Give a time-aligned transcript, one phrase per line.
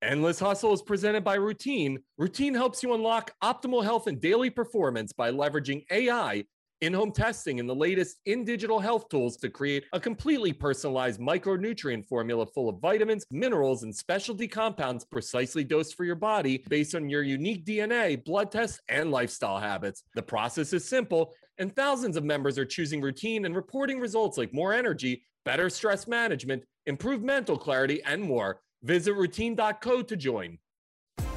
[0.00, 1.98] Endless Hustle is presented by Routine.
[2.18, 6.44] Routine helps you unlock optimal health and daily performance by leveraging AI,
[6.80, 11.18] in home testing, and the latest in digital health tools to create a completely personalized
[11.18, 16.94] micronutrient formula full of vitamins, minerals, and specialty compounds precisely dosed for your body based
[16.94, 20.04] on your unique DNA, blood tests, and lifestyle habits.
[20.14, 24.54] The process is simple, and thousands of members are choosing Routine and reporting results like
[24.54, 28.60] more energy, better stress management, improved mental clarity, and more.
[28.82, 30.58] Visit routine.co to join.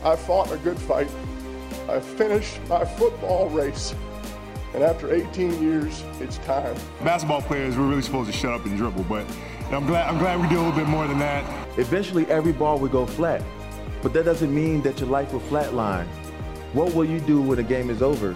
[0.04, 1.10] I fought a good fight.
[1.90, 3.96] I finished my football race.
[4.76, 6.76] And after 18 years, it's time.
[7.04, 9.26] Basketball players, we're really supposed to shut up and dribble, but
[9.72, 11.44] I'm glad, I'm glad we do a little bit more than that.
[11.80, 13.44] Eventually, every ball will go flat,
[14.04, 16.06] but that doesn't mean that your life will flatline.
[16.74, 18.36] What will you do when the game is over?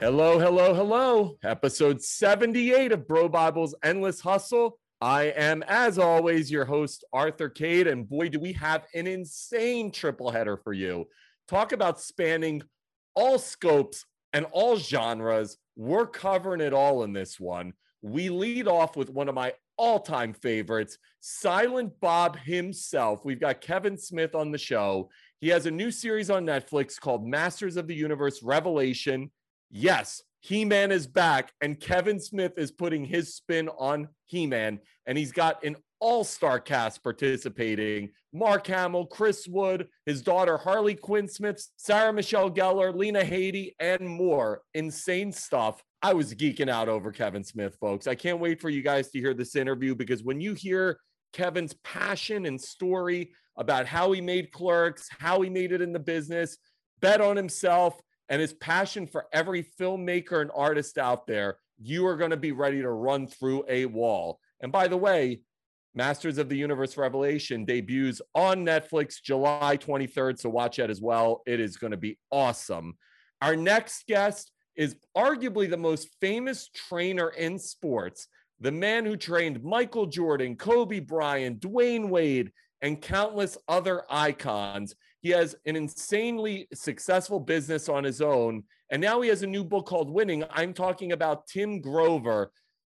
[0.00, 1.38] Hello, hello, hello.
[1.44, 4.76] Episode 78 of Bro Bible's Endless Hustle.
[5.00, 7.90] I am, as always, your host, Arthur Kade.
[7.90, 11.06] And boy, do we have an insane triple header for you.
[11.46, 12.62] Talk about spanning
[13.14, 15.58] all scopes and all genres.
[15.76, 17.72] We're covering it all in this one.
[18.02, 23.24] We lead off with one of my all time favorites, Silent Bob himself.
[23.24, 25.08] We've got Kevin Smith on the show.
[25.40, 29.30] He has a new series on Netflix called Masters of the Universe Revelation
[29.70, 34.80] yes, He Man is back, and Kevin Smith is putting his spin on He Man,
[35.06, 40.96] and he's got an all star cast participating Mark Hamill, Chris Wood, his daughter Harley
[40.96, 44.60] Quinn Smith, Sarah Michelle Gellar, Lena Headey, and more.
[44.74, 45.82] Insane stuff.
[46.02, 48.06] I was geeking out over Kevin Smith, folks.
[48.06, 50.98] I can't wait for you guys to hear this interview because when you hear
[51.32, 55.98] Kevin's passion and story about how he made clerks, how he made it in the
[55.98, 56.58] business,
[57.00, 62.16] bet on himself, and his passion for every filmmaker and artist out there, you are
[62.16, 64.38] going to be ready to run through a wall.
[64.60, 65.40] And by the way,
[65.94, 70.40] Masters of the Universe Revelation debuts on Netflix July 23rd.
[70.40, 71.42] So watch that as well.
[71.46, 72.94] It is going to be awesome.
[73.40, 78.26] Our next guest is arguably the most famous trainer in sports,
[78.58, 82.50] the man who trained Michael Jordan, Kobe Bryant, Dwyane Wade,
[82.84, 84.94] and countless other icons.
[85.22, 88.62] He has an insanely successful business on his own.
[88.90, 90.44] And now he has a new book called Winning.
[90.50, 92.52] I'm talking about Tim Grover.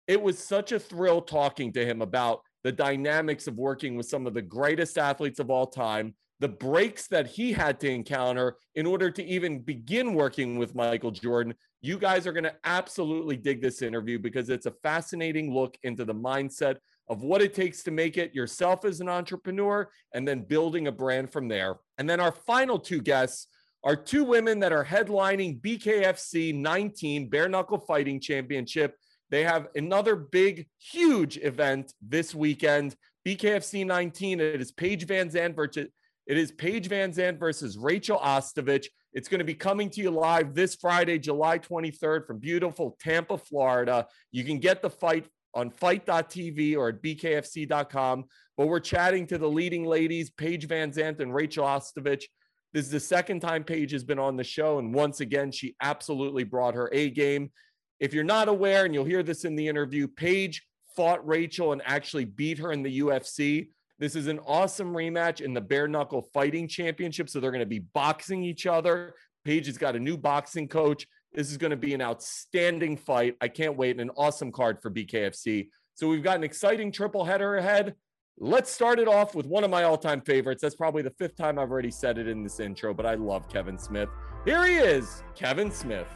[0.08, 4.26] It was such a thrill talking to him about the dynamics of working with some
[4.26, 8.88] of the greatest athletes of all time, the breaks that he had to encounter in
[8.88, 11.54] order to even begin working with Michael Jordan.
[11.82, 16.06] You guys are going to absolutely dig this interview because it's a fascinating look into
[16.06, 20.42] the mindset of what it takes to make it yourself as an entrepreneur and then
[20.42, 21.76] building a brand from there.
[21.98, 23.48] And then our final two guests
[23.84, 28.96] are two women that are headlining BKFC 19 Bare Knuckle Fighting Championship.
[29.30, 32.96] They have another big, huge event this weekend.
[33.28, 34.40] BKFC 19.
[34.40, 35.88] It is Paige VanZant versus
[36.28, 38.88] it is Paige VanZant versus Rachel Ostovich.
[39.14, 43.38] It's going to be coming to you live this Friday, July 23rd from beautiful Tampa,
[43.38, 44.08] Florida.
[44.32, 48.26] You can get the fight on fite.tv or at bkfc.com.
[48.58, 52.26] But we're chatting to the leading ladies, Paige VanZant and Rachel Ostovich.
[52.74, 54.80] This is the second time Paige has been on the show.
[54.80, 57.52] And once again, she absolutely brought her A game.
[58.00, 60.62] If you're not aware, and you'll hear this in the interview, Paige
[60.96, 63.70] fought Rachel and actually beat her in the UFC.
[63.98, 67.30] This is an awesome rematch in the bare knuckle fighting championship.
[67.30, 69.16] So they're going to be boxing each other.
[69.46, 71.08] Paige has got a new boxing coach.
[71.36, 73.36] This is going to be an outstanding fight.
[73.42, 73.92] I can't wait.
[73.92, 75.68] And an awesome card for BKFC.
[75.94, 77.96] So we've got an exciting triple header ahead.
[78.38, 80.62] Let's start it off with one of my all time favorites.
[80.62, 83.50] That's probably the fifth time I've already said it in this intro, but I love
[83.50, 84.10] Kevin Smith.
[84.46, 86.08] Here he is, Kevin Smith.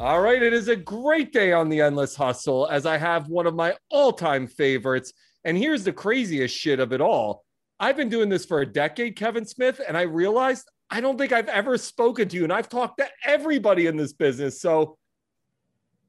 [0.00, 3.46] All right, it is a great day on the Endless Hustle as I have one
[3.46, 5.12] of my all time favorites.
[5.44, 7.44] And here's the craziest shit of it all
[7.78, 11.32] I've been doing this for a decade, Kevin Smith, and I realized I don't think
[11.32, 14.62] I've ever spoken to you, and I've talked to everybody in this business.
[14.62, 14.96] So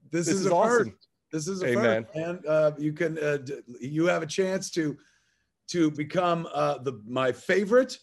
[0.09, 0.91] this, this is, is awesome.
[0.91, 1.07] First.
[1.33, 2.05] This is a Amen.
[2.05, 3.39] first, and uh, you can uh,
[3.81, 4.95] you have a chance to
[5.67, 7.99] to become uh, the my favorite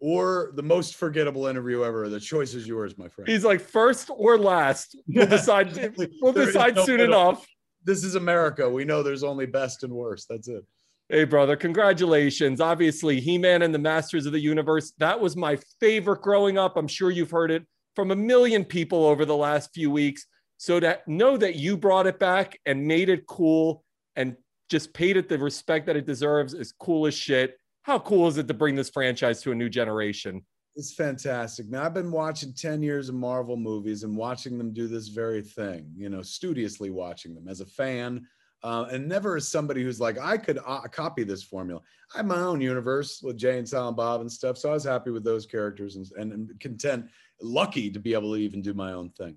[0.00, 2.08] or the most forgettable interview ever.
[2.08, 3.28] The choice is yours, my friend.
[3.28, 4.96] He's like first or last.
[5.08, 5.96] We'll decide.
[6.20, 7.14] we'll decide no soon middle.
[7.14, 7.46] enough.
[7.84, 8.68] This is America.
[8.68, 10.26] We know there's only best and worst.
[10.28, 10.64] That's it.
[11.08, 12.60] Hey, brother, congratulations.
[12.60, 14.92] Obviously, He Man and the Masters of the Universe.
[14.98, 16.76] That was my favorite growing up.
[16.76, 17.64] I'm sure you've heard it
[17.96, 20.26] from a million people over the last few weeks.
[20.58, 23.84] So to know that you brought it back and made it cool
[24.16, 24.36] and
[24.68, 27.56] just paid it the respect that it deserves is cool as shit.
[27.82, 30.42] How cool is it to bring this franchise to a new generation?
[30.76, 34.86] It's fantastic, Now I've been watching 10 years of Marvel movies and watching them do
[34.86, 38.24] this very thing, you know, studiously watching them as a fan.
[38.62, 41.80] Uh, and never as somebody who's like, I could uh, copy this formula.
[42.14, 44.56] I have my own universe with Jay and Silent Bob and stuff.
[44.56, 47.06] So I was happy with those characters and, and, and content,
[47.40, 49.36] lucky to be able to even do my own thing.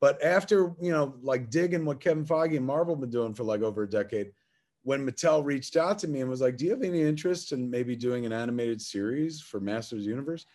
[0.00, 3.44] But after, you know, like digging what Kevin Feige and Marvel have been doing for
[3.44, 4.32] like over a decade,
[4.84, 7.70] when Mattel reached out to me and was like, Do you have any interest in
[7.70, 10.46] maybe doing an animated series for Masters Universe?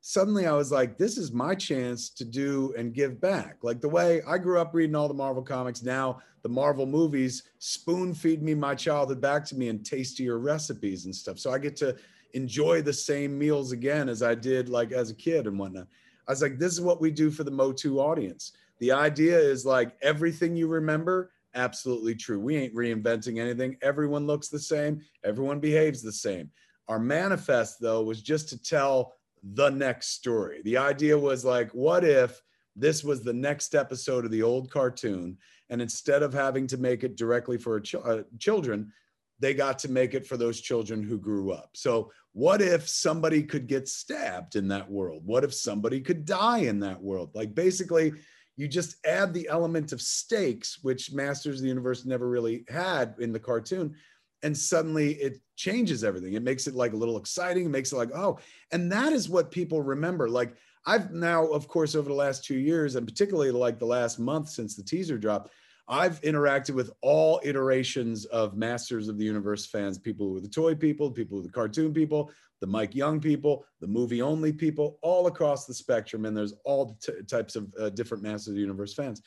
[0.00, 3.58] Suddenly I was like, This is my chance to do and give back.
[3.62, 7.44] Like the way I grew up reading all the Marvel comics, now the Marvel movies
[7.58, 11.38] spoon feed me my childhood back to me in tastier recipes and stuff.
[11.38, 11.96] So I get to
[12.32, 15.88] enjoy the same meals again as I did like as a kid and whatnot.
[16.26, 18.52] I was like, This is what we do for the Motu audience.
[18.78, 22.40] The idea is like everything you remember absolutely true.
[22.40, 23.76] We ain't reinventing anything.
[23.82, 26.50] Everyone looks the same, everyone behaves the same.
[26.88, 30.60] Our manifest, though, was just to tell the next story.
[30.64, 32.42] The idea was like, what if
[32.76, 35.38] this was the next episode of the old cartoon?
[35.70, 38.92] And instead of having to make it directly for ch- uh, children,
[39.40, 41.70] they got to make it for those children who grew up.
[41.74, 45.22] So, what if somebody could get stabbed in that world?
[45.24, 47.30] What if somebody could die in that world?
[47.34, 48.12] Like, basically,
[48.56, 53.14] you just add the element of stakes, which Masters of the Universe never really had
[53.18, 53.94] in the cartoon.
[54.42, 56.34] And suddenly it changes everything.
[56.34, 58.38] It makes it like a little exciting, it makes it like, oh,
[58.72, 60.28] and that is what people remember.
[60.28, 60.54] Like
[60.86, 64.50] I've now, of course, over the last two years, and particularly like the last month
[64.50, 65.50] since the teaser dropped,
[65.86, 70.48] I've interacted with all iterations of Masters of the Universe fans, people who are the
[70.48, 74.52] toy people, people who are the cartoon people, the Mike Young people, the movie only
[74.52, 76.24] people, all across the spectrum.
[76.24, 79.20] And there's all t- types of uh, different Masters of the Universe fans.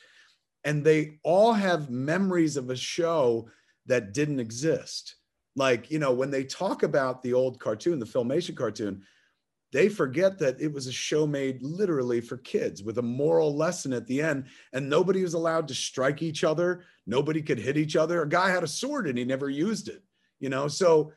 [0.64, 3.48] And they all have memories of a show
[3.86, 5.14] that didn't exist.
[5.54, 9.02] Like, you know, when they talk about the old cartoon, the Filmation cartoon,
[9.72, 13.92] they forget that it was a show made literally for kids with a moral lesson
[13.92, 16.84] at the end and nobody was allowed to strike each other.
[17.06, 18.22] Nobody could hit each other.
[18.22, 20.02] A guy had a sword and he never used it
[20.40, 20.68] you know?
[20.68, 21.12] So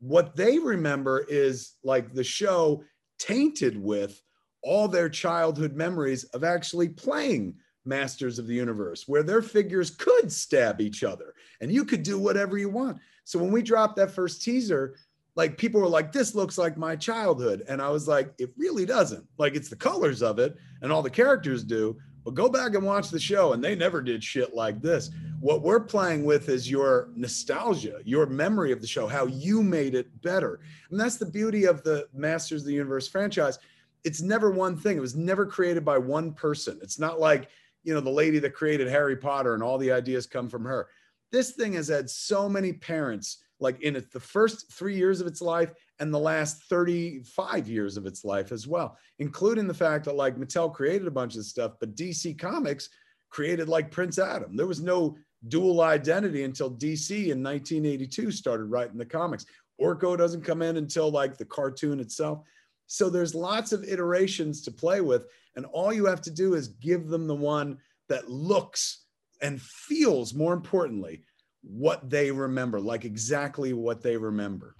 [0.00, 2.84] what they remember is like the show
[3.18, 4.20] tainted with
[4.62, 7.54] all their childhood memories of actually playing
[7.84, 12.18] masters of the universe where their figures could stab each other and you could do
[12.18, 12.98] whatever you want.
[13.24, 14.96] So when we dropped that first teaser
[15.38, 17.64] like people were like, this looks like my childhood.
[17.68, 19.24] And I was like, it really doesn't.
[19.38, 21.96] Like it's the colors of it and all the characters do.
[22.24, 25.10] But go back and watch the show, and they never did shit like this.
[25.40, 29.94] What we're playing with is your nostalgia, your memory of the show, how you made
[29.94, 30.58] it better.
[30.90, 33.60] And that's the beauty of the Masters of the Universe franchise.
[34.02, 36.80] It's never one thing, it was never created by one person.
[36.82, 37.48] It's not like,
[37.84, 40.88] you know, the lady that created Harry Potter and all the ideas come from her.
[41.30, 45.40] This thing has had so many parents like in the first three years of its
[45.40, 50.14] life and the last 35 years of its life as well, including the fact that
[50.14, 52.88] like Mattel created a bunch of stuff, but DC Comics
[53.30, 54.56] created like Prince Adam.
[54.56, 55.16] There was no
[55.48, 59.44] dual identity until DC in 1982 started writing the comics.
[59.80, 62.40] Orko doesn't come in until like the cartoon itself.
[62.86, 65.26] So there's lots of iterations to play with.
[65.56, 67.78] And all you have to do is give them the one
[68.08, 69.04] that looks
[69.42, 71.22] and feels, more importantly,
[71.62, 74.74] what they remember, like exactly what they remember.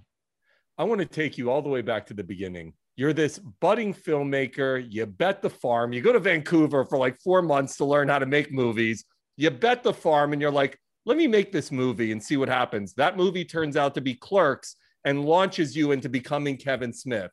[0.77, 2.73] I want to take you all the way back to the beginning.
[2.97, 4.85] You're this budding filmmaker.
[4.89, 5.93] You bet the farm.
[5.93, 9.05] You go to Vancouver for like four months to learn how to make movies.
[9.37, 12.49] You bet the farm, and you're like, let me make this movie and see what
[12.49, 12.95] happens.
[12.95, 17.31] That movie turns out to be Clerks and launches you into becoming Kevin Smith.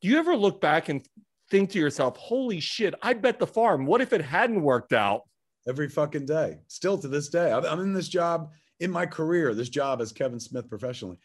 [0.00, 1.06] Do you ever look back and
[1.50, 3.86] think to yourself, holy shit, I bet the farm.
[3.86, 5.22] What if it hadn't worked out?
[5.68, 6.58] Every fucking day.
[6.66, 7.52] Still to this day.
[7.52, 8.50] I'm in this job
[8.80, 11.16] in my career, this job as Kevin Smith professionally,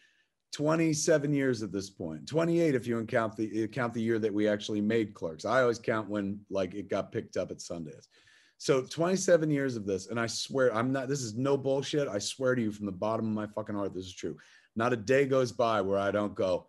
[0.52, 4.48] 27 years at this point, 28 if you count the count the year that we
[4.48, 5.44] actually made Clerks.
[5.44, 8.06] I always count when like it got picked up at Sundance.
[8.58, 11.08] So 27 years of this, and I swear I'm not.
[11.08, 12.08] This is no bullshit.
[12.08, 14.36] I swear to you from the bottom of my fucking heart, this is true.
[14.76, 16.66] Not a day goes by where I don't go,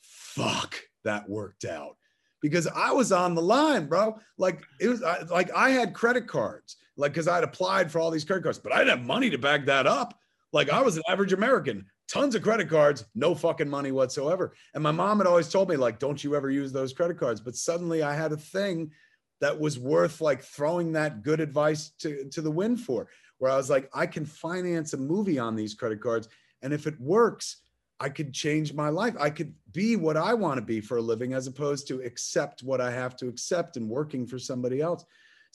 [0.00, 1.96] fuck, that worked out
[2.42, 4.18] because I was on the line, bro.
[4.38, 8.24] Like it was like I had credit cards, like because I'd applied for all these
[8.24, 10.18] credit cards, but I didn't have money to back that up.
[10.52, 14.54] Like I was an average American, tons of credit cards, no fucking money whatsoever.
[14.74, 17.40] And my mom had always told me, like, don't you ever use those credit cards.
[17.40, 18.92] But suddenly I had a thing
[19.40, 23.56] that was worth like throwing that good advice to, to the wind for, where I
[23.56, 26.28] was like, I can finance a movie on these credit cards.
[26.62, 27.58] And if it works,
[28.00, 29.14] I could change my life.
[29.18, 32.62] I could be what I want to be for a living as opposed to accept
[32.62, 35.04] what I have to accept and working for somebody else.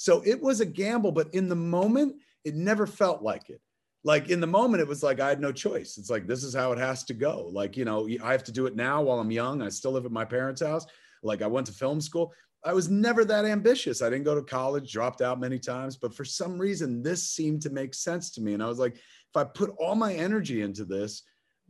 [0.01, 3.61] So it was a gamble, but in the moment, it never felt like it.
[4.03, 5.99] like in the moment it was like i had no choice.
[5.99, 7.51] It's like this is how it has to go.
[7.53, 9.61] Like you know i have to do it now while i'm young.
[9.61, 10.87] I still live at my parents house.
[11.21, 12.33] Like i went to film school.
[12.65, 14.01] I was never that ambitious.
[14.01, 17.61] I didn't go to college dropped out many times but for some reason this seemed
[17.61, 18.55] to make sense to me.
[18.55, 21.21] And i was like if i put all my energy into this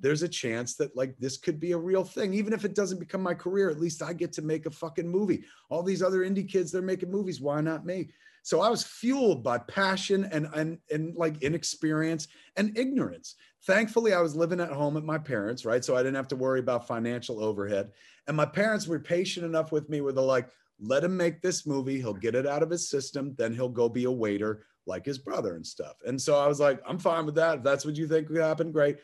[0.01, 2.99] there's a chance that like this could be a real thing even if it doesn't
[2.99, 6.19] become my career at least i get to make a fucking movie all these other
[6.19, 8.09] indie kids they're making movies why not me
[8.43, 12.27] so I was fueled by passion and, and, and like inexperience
[12.57, 13.35] and ignorance.
[13.65, 15.85] Thankfully, I was living at home at my parents, right?
[15.85, 17.91] So I didn't have to worry about financial overhead.
[18.27, 21.67] And my parents were patient enough with me where they're like, let him make this
[21.67, 21.97] movie.
[21.97, 23.35] He'll get it out of his system.
[23.37, 25.97] Then he'll go be a waiter like his brother and stuff.
[26.07, 27.59] And so I was like, I'm fine with that.
[27.59, 28.97] If that's what you think would happen, great.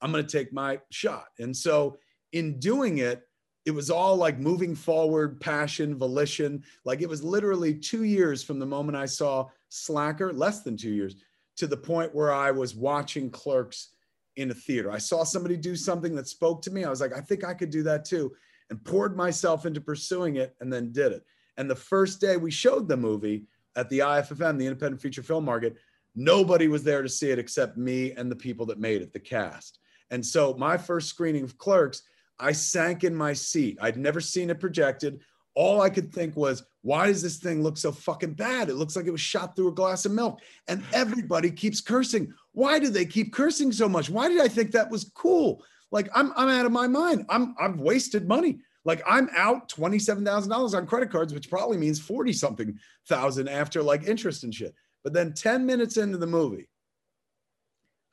[0.00, 1.26] I'm going to take my shot.
[1.38, 1.98] And so
[2.32, 3.22] in doing it,
[3.66, 6.62] it was all like moving forward, passion, volition.
[6.84, 10.92] Like it was literally two years from the moment I saw Slacker, less than two
[10.92, 11.16] years,
[11.56, 13.90] to the point where I was watching Clerks
[14.36, 14.90] in a theater.
[14.90, 16.84] I saw somebody do something that spoke to me.
[16.84, 18.32] I was like, I think I could do that too,
[18.70, 21.24] and poured myself into pursuing it and then did it.
[21.56, 23.44] And the first day we showed the movie
[23.76, 25.76] at the IFFM, the Independent Feature Film Market,
[26.14, 29.20] nobody was there to see it except me and the people that made it, the
[29.20, 29.80] cast.
[30.10, 32.02] And so my first screening of Clerks,
[32.38, 33.78] I sank in my seat.
[33.80, 35.20] I'd never seen it projected.
[35.54, 38.68] All I could think was, why does this thing look so fucking bad?
[38.68, 40.40] It looks like it was shot through a glass of milk.
[40.68, 42.32] And everybody keeps cursing.
[42.52, 44.08] Why do they keep cursing so much?
[44.08, 45.64] Why did I think that was cool?
[45.90, 47.26] Like I'm I'm out of my mind.
[47.28, 48.58] I'm I've wasted money.
[48.84, 54.04] Like I'm out $27,000 on credit cards, which probably means 40 something thousand after like
[54.04, 54.74] interest and shit.
[55.04, 56.68] But then 10 minutes into the movie,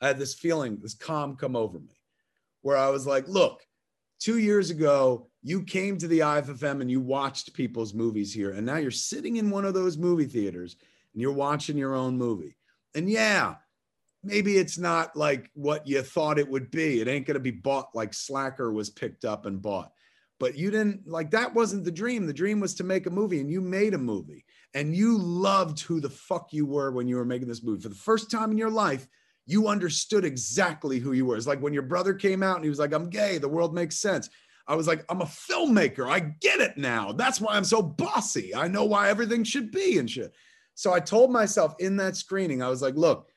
[0.00, 1.96] I had this feeling, this calm come over me
[2.62, 3.62] where I was like, look,
[4.18, 8.52] two years ago, you came to the IFFM and you watched people's movies here.
[8.52, 10.76] And now you're sitting in one of those movie theaters
[11.12, 12.56] and you're watching your own movie.
[12.94, 13.54] And yeah,
[14.24, 17.00] maybe it's not like what you thought it would be.
[17.00, 19.92] It ain't going to be bought like Slacker was picked up and bought.
[20.38, 22.26] But you didn't like that wasn't the dream.
[22.26, 25.80] The dream was to make a movie and you made a movie and you loved
[25.80, 27.80] who the fuck you were when you were making this movie.
[27.80, 29.06] For the first time in your life,
[29.46, 31.36] you understood exactly who you were.
[31.36, 33.74] It's like when your brother came out and he was like, I'm gay, the world
[33.74, 34.28] makes sense.
[34.68, 36.10] I was like, I'm a filmmaker.
[36.10, 37.12] I get it now.
[37.12, 38.54] That's why I'm so bossy.
[38.54, 40.34] I know why everything should be and shit.
[40.74, 43.28] So I told myself in that screening, I was like, look,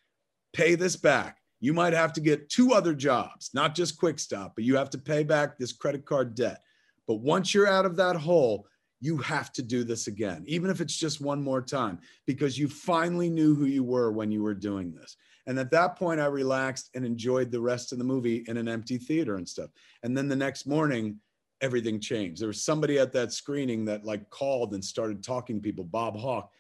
[0.54, 1.38] pay this back.
[1.60, 4.90] You might have to get two other jobs, not just Quick Stop, but you have
[4.92, 6.62] to pay back this credit card debt.
[7.08, 8.66] But once you're out of that hole,
[9.02, 12.68] you have to do this again, even if it's just one more time, because you
[12.68, 15.16] finally knew who you were when you were doing this.
[15.50, 18.68] And at that point, I relaxed and enjoyed the rest of the movie in an
[18.68, 19.72] empty theater and stuff.
[20.04, 21.20] And then the next morning,
[21.60, 22.40] everything changed.
[22.40, 25.84] There was somebody at that screening that like called and started talking to people.
[25.84, 26.52] Bob Hawk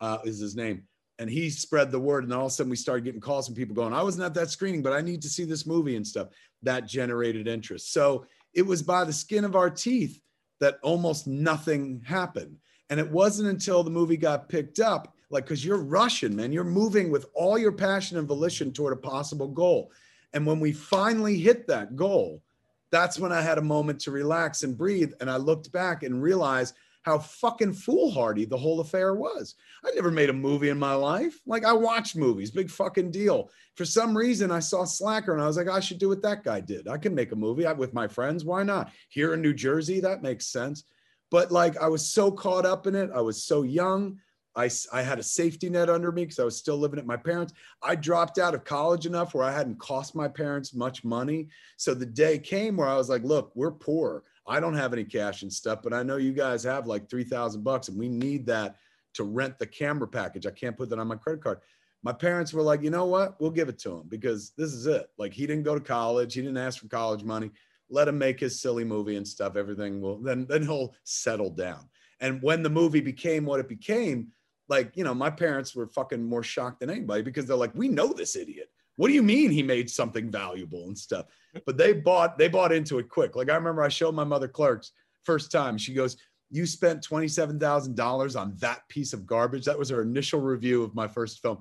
[0.00, 0.84] uh, is his name.
[1.18, 2.24] And he spread the word.
[2.24, 4.32] And all of a sudden, we started getting calls from people going, I wasn't at
[4.32, 6.28] that screening, but I need to see this movie and stuff.
[6.62, 7.92] That generated interest.
[7.92, 8.24] So
[8.54, 10.22] it was by the skin of our teeth
[10.60, 12.56] that almost nothing happened.
[12.88, 16.52] And it wasn't until the movie got picked up like because you're rushing man.
[16.52, 19.92] You're moving with all your passion and volition toward a possible goal.
[20.32, 22.42] And when we finally hit that goal
[22.90, 25.12] that's when i had a moment to relax and breathe.
[25.20, 29.54] And i looked back and realized how fucking foolhardy the whole affair was.
[29.84, 31.40] I never made a movie in my life.
[31.46, 33.50] Like i watched movies big fucking deal.
[33.74, 36.44] For some reason i saw slacker and i was like i should do what that
[36.44, 36.88] guy did.
[36.88, 38.44] I can make a movie with my friends.
[38.44, 38.90] Why not?
[39.08, 40.84] Here in new jersey that makes sense.
[41.30, 43.10] But like i was so caught up in it.
[43.14, 44.18] I was so young
[44.58, 47.16] I, I had a safety net under me because I was still living at my
[47.16, 47.52] parents.
[47.80, 51.46] I dropped out of college enough where I hadn't cost my parents much money.
[51.76, 54.24] So the day came where I was like, look, we're poor.
[54.48, 57.62] I don't have any cash and stuff, but I know you guys have like 3000
[57.62, 58.76] bucks and we need that
[59.14, 60.44] to rent the camera package.
[60.44, 61.60] I can't put that on my credit card.
[62.02, 63.40] My parents were like, you know what?
[63.40, 65.08] We'll give it to him because this is it.
[65.18, 66.34] Like he didn't go to college.
[66.34, 67.52] He didn't ask for college money.
[67.90, 69.54] Let him make his silly movie and stuff.
[69.54, 71.88] Everything will then, then he'll settle down.
[72.20, 74.32] And when the movie became what it became,
[74.68, 77.88] like, you know, my parents were fucking more shocked than anybody because they're like, we
[77.88, 78.70] know this idiot.
[78.96, 81.26] What do you mean he made something valuable and stuff?
[81.66, 83.34] But they bought they bought into it quick.
[83.34, 84.92] Like I remember I showed my mother clerks
[85.24, 85.78] first time.
[85.78, 86.16] She goes,
[86.50, 89.64] You spent $27,000 on that piece of garbage.
[89.64, 91.58] That was her initial review of my first film.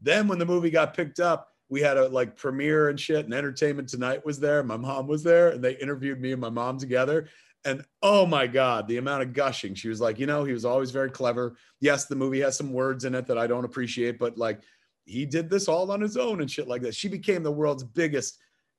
[0.00, 3.34] Then when the movie got picked up, we had a like premiere and shit, and
[3.34, 4.62] Entertainment Tonight was there.
[4.62, 7.28] My mom was there, and they interviewed me and my mom together.
[7.64, 9.74] And oh my God, the amount of gushing.
[9.74, 11.56] She was like, you know, he was always very clever.
[11.80, 14.60] Yes, the movie has some words in it that I don't appreciate, but like
[15.04, 16.94] he did this all on his own and shit like that.
[16.94, 18.38] She became the world's biggest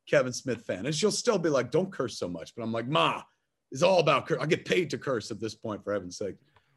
[0.10, 0.86] Kevin Smith fan.
[0.86, 2.56] And she'll still be like, don't curse so much.
[2.56, 3.22] But I'm like, Ma,
[3.72, 4.40] it's all about curse.
[4.42, 6.36] I get paid to curse at this point, for heaven's sake.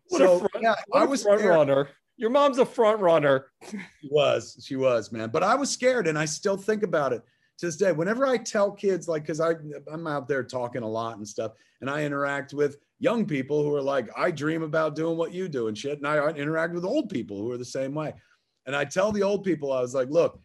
[0.08, 1.88] What so, a front, yeah, I was front runner.
[2.16, 3.46] Your mom's a front runner.
[3.70, 3.78] she
[4.10, 5.30] was, she was, man.
[5.30, 7.22] But I was scared, and I still think about it
[7.58, 7.92] to this day.
[7.92, 11.88] Whenever I tell kids, like, because I'm out there talking a lot and stuff, and
[11.90, 15.68] I interact with young people who are like, I dream about doing what you do
[15.68, 18.14] and shit, and I interact with old people who are the same way.
[18.66, 20.40] And I tell the old people, I was like, look,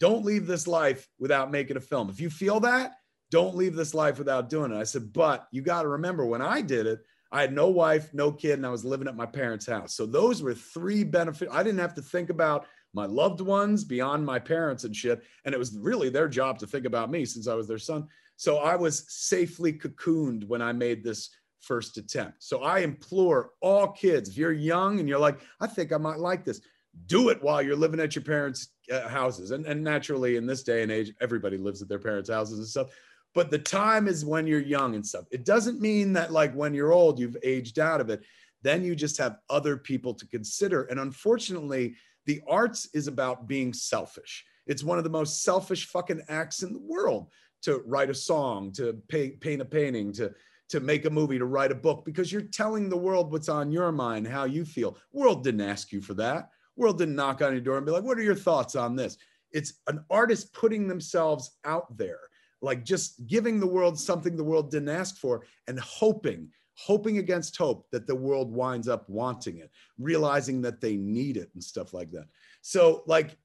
[0.00, 2.08] don't leave this life without making a film.
[2.08, 2.92] If you feel that,
[3.30, 4.78] don't leave this life without doing it.
[4.78, 7.00] I said, but you got to remember when I did it,
[7.30, 9.94] I had no wife, no kid, and I was living at my parents' house.
[9.94, 11.52] So those were three benefits.
[11.52, 15.22] I didn't have to think about my loved ones beyond my parents and shit.
[15.44, 18.06] And it was really their job to think about me since I was their son.
[18.36, 21.30] So I was safely cocooned when I made this
[21.60, 22.42] first attempt.
[22.42, 26.18] So I implore all kids, if you're young and you're like, I think I might
[26.18, 26.60] like this,
[27.06, 29.50] do it while you're living at your parents' uh, houses.
[29.50, 32.66] And, and naturally, in this day and age, everybody lives at their parents' houses and
[32.66, 32.88] stuff
[33.34, 35.26] but the time is when you're young and stuff.
[35.30, 38.22] It doesn't mean that like when you're old, you've aged out of it.
[38.62, 40.84] Then you just have other people to consider.
[40.84, 41.94] And unfortunately,
[42.28, 44.44] the arts is about being selfish.
[44.66, 47.30] It's one of the most selfish fucking acts in the world
[47.62, 50.32] to write a song, to pay, paint a painting, to
[50.68, 53.72] to make a movie, to write a book, because you're telling the world what's on
[53.72, 54.98] your mind, how you feel.
[55.12, 56.50] World didn't ask you for that.
[56.76, 59.16] World didn't knock on your door and be like, "What are your thoughts on this?"
[59.50, 62.20] It's an artist putting themselves out there
[62.60, 67.56] like just giving the world something the world didn't ask for and hoping hoping against
[67.56, 71.92] hope that the world winds up wanting it realizing that they need it and stuff
[71.92, 72.26] like that.
[72.60, 73.36] So like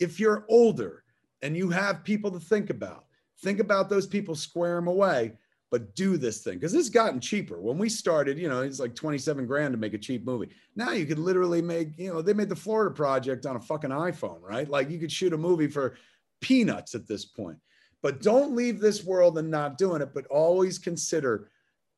[0.00, 1.04] if you're older
[1.42, 3.04] and you have people to think about
[3.38, 5.32] think about those people square them away
[5.70, 7.60] but do this thing because it's gotten cheaper.
[7.60, 10.48] When we started you know it's like 27 grand to make a cheap movie.
[10.74, 13.90] Now you could literally make you know they made the florida project on a fucking
[13.90, 14.68] iphone right?
[14.68, 15.96] Like you could shoot a movie for
[16.40, 17.58] peanuts at this point.
[18.02, 21.50] But don't leave this world and not doing it, but always consider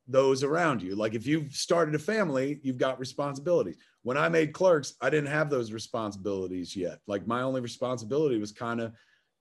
[0.09, 0.97] those around you.
[0.97, 3.77] Like if you've started a family, you've got responsibilities.
[4.03, 6.99] When I made clerks, I didn't have those responsibilities yet.
[7.07, 8.93] Like my only responsibility was kind of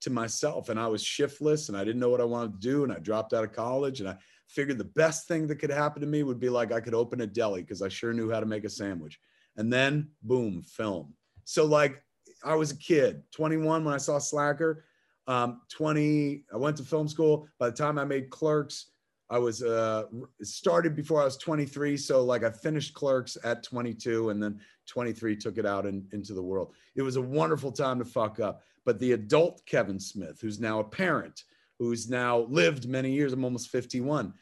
[0.02, 2.84] to myself and I was shiftless and I didn't know what I wanted to do
[2.84, 6.02] and I dropped out of college and I figured the best thing that could happen
[6.02, 8.40] to me would be like I could open a deli because I sure knew how
[8.40, 9.20] to make a sandwich.
[9.58, 11.14] And then boom, film.
[11.44, 12.04] So like
[12.44, 14.86] I was a kid, 21 when I saw Slacker
[15.28, 17.48] um, 20, I went to film school.
[17.60, 18.92] By the time I made clerks,
[19.32, 20.04] I was uh,
[20.42, 21.96] started before I was 23.
[21.96, 26.34] So like I finished clerks at 22 and then 23 took it out in, into
[26.34, 26.74] the world.
[26.96, 28.62] It was a wonderful time to fuck up.
[28.86, 31.46] But the adult Kevin Smith, who's now a parent,
[31.80, 34.34] who's now lived many years, I'm almost 51.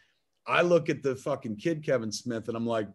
[0.48, 2.88] I look at the fucking kid Kevin Smith and I'm like,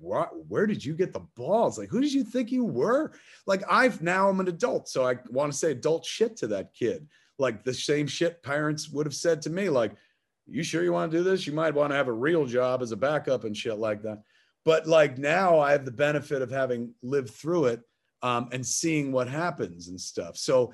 [0.00, 1.78] where did you get the balls?
[1.78, 3.12] Like, who did you think you were?
[3.46, 6.72] Like, I've now I'm an adult, so I want to say adult shit to that
[6.72, 7.06] kid
[7.38, 9.92] like the same shit parents would have said to me, like,
[10.46, 11.46] you sure you want to do this?
[11.46, 14.22] You might want to have a real job as a backup and shit like that.
[14.64, 17.80] But like now I have the benefit of having lived through it
[18.22, 20.36] um, and seeing what happens and stuff.
[20.36, 20.72] So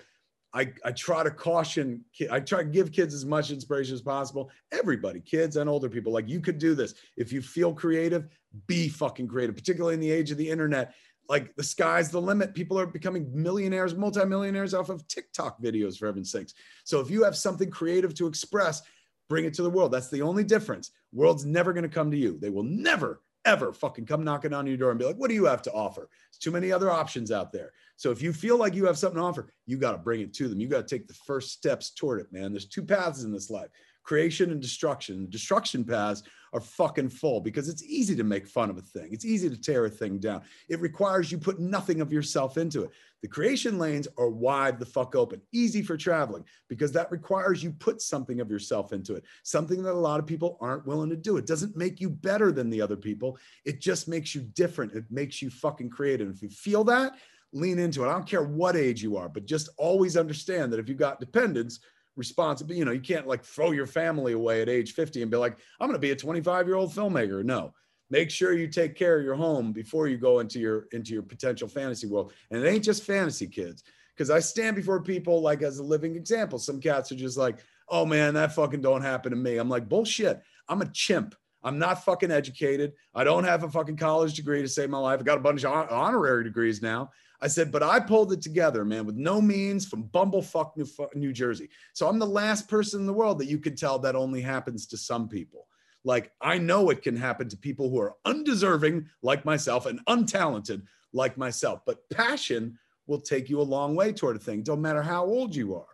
[0.52, 4.50] I, I try to caution, I try to give kids as much inspiration as possible.
[4.72, 6.94] Everybody, kids and older people, like you could do this.
[7.16, 8.28] If you feel creative,
[8.66, 10.94] be fucking creative, particularly in the age of the internet
[11.30, 12.54] like the sky's the limit.
[12.54, 16.54] People are becoming millionaires, multimillionaires off of TikTok videos, for heaven's sakes.
[16.83, 18.83] So if you have something creative to express,
[19.31, 19.93] bring it to the world.
[19.93, 20.90] That's the only difference.
[21.12, 22.37] World's never going to come to you.
[22.38, 25.35] They will never, ever fucking come knocking on your door and be like, what do
[25.35, 26.01] you have to offer?
[26.01, 27.73] There's too many other options out there.
[27.97, 30.35] So if you feel like you have something to offer, you got to bring it
[30.35, 30.61] to them.
[30.61, 32.53] You got to take the first steps toward it, man.
[32.53, 33.71] There's two paths in this life
[34.03, 35.29] creation and destruction.
[35.31, 39.08] Destruction paths are fucking full because it's easy to make fun of a thing.
[39.12, 40.42] It's easy to tear a thing down.
[40.68, 42.90] It requires you put nothing of yourself into it.
[43.22, 47.72] The creation lanes are wide the fuck open, easy for traveling because that requires you
[47.72, 51.16] put something of yourself into it, something that a lot of people aren't willing to
[51.16, 51.36] do.
[51.36, 53.38] It doesn't make you better than the other people.
[53.64, 54.92] It just makes you different.
[54.92, 56.30] It makes you fucking creative.
[56.30, 57.16] If you feel that,
[57.52, 58.08] lean into it.
[58.08, 61.20] I don't care what age you are, but just always understand that if you've got
[61.20, 61.80] dependents,
[62.20, 62.74] responsible.
[62.74, 65.59] You know, you can't like throw your family away at age 50 and be like,
[65.80, 67.42] I'm going to be a 25 year old filmmaker.
[67.42, 67.72] No,
[68.11, 71.22] make sure you take care of your home before you go into your into your
[71.22, 72.33] potential fantasy world.
[72.50, 73.83] And it ain't just fantasy kids.
[74.14, 76.59] Because I stand before people like as a living example.
[76.59, 79.56] Some cats are just like, oh man, that fucking don't happen to me.
[79.56, 80.42] I'm like, bullshit.
[80.68, 81.35] I'm a chimp.
[81.62, 82.92] I'm not fucking educated.
[83.14, 85.20] I don't have a fucking college degree to save my life.
[85.20, 87.11] I got a bunch of honorary degrees now.
[87.42, 91.33] I said, but I pulled it together, man, with no means from bumblefuck New, New
[91.33, 91.70] Jersey.
[91.94, 94.87] So I'm the last person in the world that you could tell that only happens
[94.88, 95.66] to some people.
[96.05, 100.83] Like I know it can happen to people who are undeserving, like myself, and untalented,
[101.12, 101.81] like myself.
[101.87, 105.55] But passion will take you a long way toward a thing, don't matter how old
[105.55, 105.85] you are.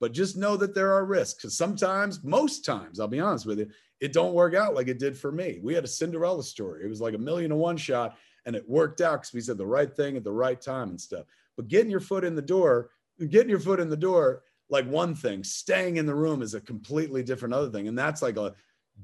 [0.00, 3.58] But just know that there are risks because sometimes, most times, I'll be honest with
[3.58, 3.68] you,
[4.00, 5.60] it don't work out like it did for me.
[5.62, 6.84] We had a Cinderella story.
[6.84, 9.58] It was like a million to one shot and it worked out because we said
[9.58, 11.26] the right thing at the right time and stuff.
[11.56, 12.90] But getting your foot in the door,
[13.28, 16.60] getting your foot in the door, like one thing, staying in the room is a
[16.60, 17.88] completely different other thing.
[17.88, 18.54] And that's like a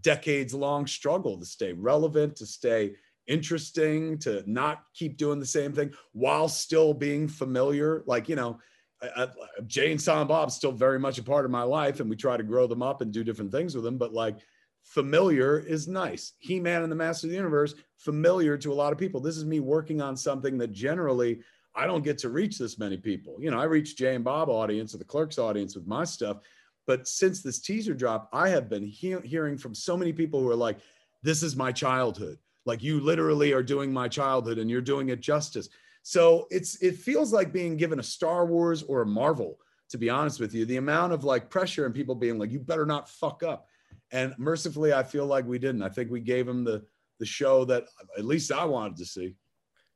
[0.01, 2.94] decades long struggle to stay relevant, to stay
[3.27, 8.03] interesting, to not keep doing the same thing while still being familiar.
[8.07, 8.59] Like, you know,
[9.03, 9.29] I, I,
[9.66, 12.42] Jay and Bob's still very much a part of my life, and we try to
[12.42, 13.99] grow them up and do different things with them.
[13.99, 14.38] But like,
[14.87, 16.33] familiar is nice.
[16.38, 19.20] He Man and the Master of the Universe, familiar to a lot of people.
[19.20, 21.40] This is me working on something that generally
[21.75, 23.37] I don't get to reach this many people.
[23.38, 26.38] You know, I reach Jay and Bob audience or the Clerks audience with my stuff.
[26.87, 30.49] But since this teaser drop, I have been he- hearing from so many people who
[30.49, 30.79] are like,
[31.22, 32.38] this is my childhood.
[32.64, 35.68] Like you literally are doing my childhood and you're doing it justice.
[36.03, 40.09] So it's it feels like being given a Star Wars or a Marvel, to be
[40.09, 40.64] honest with you.
[40.64, 43.66] The amount of like pressure and people being like, you better not fuck up.
[44.12, 45.82] And mercifully, I feel like we didn't.
[45.82, 46.84] I think we gave him the
[47.18, 47.84] the show that
[48.18, 49.34] at least I wanted to see.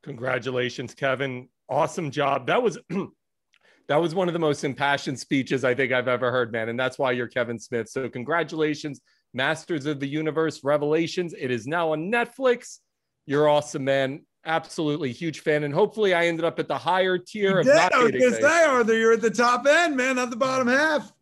[0.02, 1.48] Congratulations, Kevin.
[1.68, 2.46] Awesome job.
[2.46, 2.78] That was
[3.88, 6.68] that was one of the most impassioned speeches I think I've ever heard, man.
[6.68, 7.88] And that's why you're Kevin Smith.
[7.88, 9.00] So congratulations,
[9.34, 11.34] Masters of the Universe Revelations.
[11.38, 12.78] It is now on Netflix.
[13.26, 14.24] You're awesome, man.
[14.46, 15.64] Absolutely huge fan.
[15.64, 18.96] And hopefully I ended up at the higher tier of not I was say, Arthur,
[18.96, 21.12] you're at the top end, man, not the bottom half.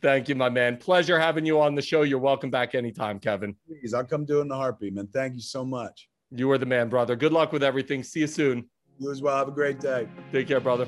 [0.00, 0.76] Thank you, my man.
[0.76, 2.02] Pleasure having you on the show.
[2.02, 3.54] You're welcome back anytime, Kevin.
[3.66, 5.08] Please, I'll come do it in a heartbeat, man.
[5.12, 6.08] Thank you so much.
[6.30, 7.16] You are the man, brother.
[7.16, 8.02] Good luck with everything.
[8.02, 8.68] See you soon.
[8.98, 9.36] You as well.
[9.36, 10.08] Have a great day.
[10.32, 10.86] Take care, brother.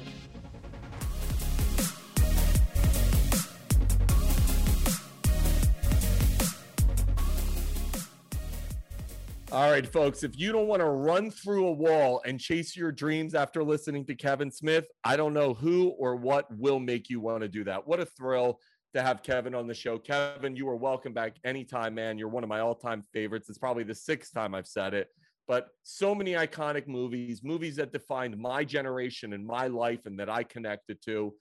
[9.55, 12.91] All right, folks, if you don't want to run through a wall and chase your
[12.91, 17.21] dreams after listening to Kevin Smith, I don't know who or what will make you
[17.21, 17.87] want to do that.
[17.87, 18.59] What a thrill
[18.95, 19.99] to have Kevin on the show.
[19.99, 22.17] Kevin, you are welcome back anytime, man.
[22.17, 23.49] You're one of my all time favorites.
[23.49, 25.09] It's probably the sixth time I've said it,
[25.49, 30.31] but so many iconic movies, movies that defined my generation and my life and that
[30.31, 31.35] I connected to.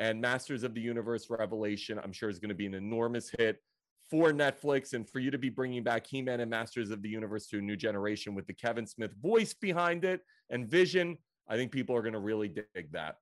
[0.00, 3.58] And Masters of the Universe Revelation, I'm sure is going to be an enormous hit
[4.10, 7.08] for Netflix and for you to be bringing back He Man and Masters of the
[7.08, 11.18] Universe to a new generation with the Kevin Smith voice behind it and vision.
[11.48, 13.16] I think people are going to really dig that.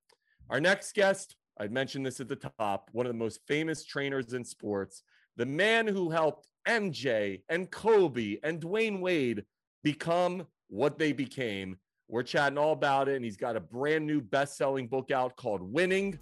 [0.51, 4.33] Our next guest, I mentioned this at the top, one of the most famous trainers
[4.33, 5.05] in sports,
[5.37, 9.45] the man who helped MJ and Kobe and Dwyane Wade
[9.85, 11.77] become what they became.
[12.09, 15.37] We're chatting all about it, and he's got a brand new best selling book out
[15.37, 16.19] called Winning.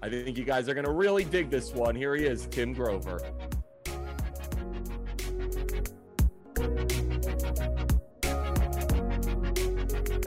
[0.00, 1.96] I think you guys are going to really dig this one.
[1.96, 3.20] Here he is, Tim Grover.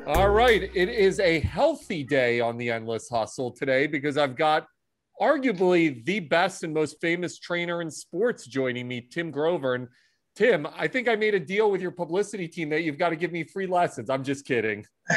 [0.08, 0.72] All right.
[0.74, 4.66] It is a healthy day on the Endless Hustle today because I've got
[5.22, 9.76] arguably the best and most famous trainer in sports joining me, Tim Grover.
[9.76, 9.90] And
[10.38, 13.18] Tim, I think I made a deal with your publicity team that you've got to
[13.18, 14.10] give me free lessons.
[14.10, 14.86] I'm just kidding.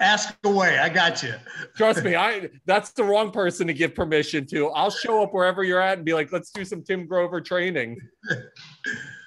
[0.00, 0.78] Ask away.
[0.78, 1.34] I got you.
[1.76, 4.68] Trust me, I that's the wrong person to give permission to.
[4.68, 7.98] I'll show up wherever you're at and be like, let's do some Tim Grover training.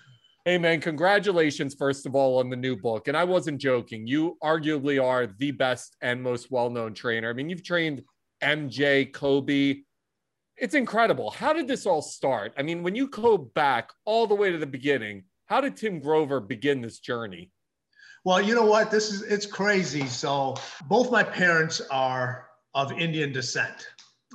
[0.48, 3.08] Hey, man, congratulations, first of all, on the new book.
[3.08, 4.06] And I wasn't joking.
[4.06, 7.32] You arguably are the best and most well known trainer.
[7.32, 8.04] I mean, you've trained
[8.44, 9.78] MJ, Kobe.
[10.56, 11.32] It's incredible.
[11.32, 12.54] How did this all start?
[12.60, 16.00] I mean, when you go back all the way to the beginning, how did Tim
[16.00, 17.50] Grover begin this journey?
[18.24, 18.92] Well, you know what?
[18.92, 20.06] This is it's crazy.
[20.06, 20.54] So,
[20.88, 23.88] both my parents are of Indian descent.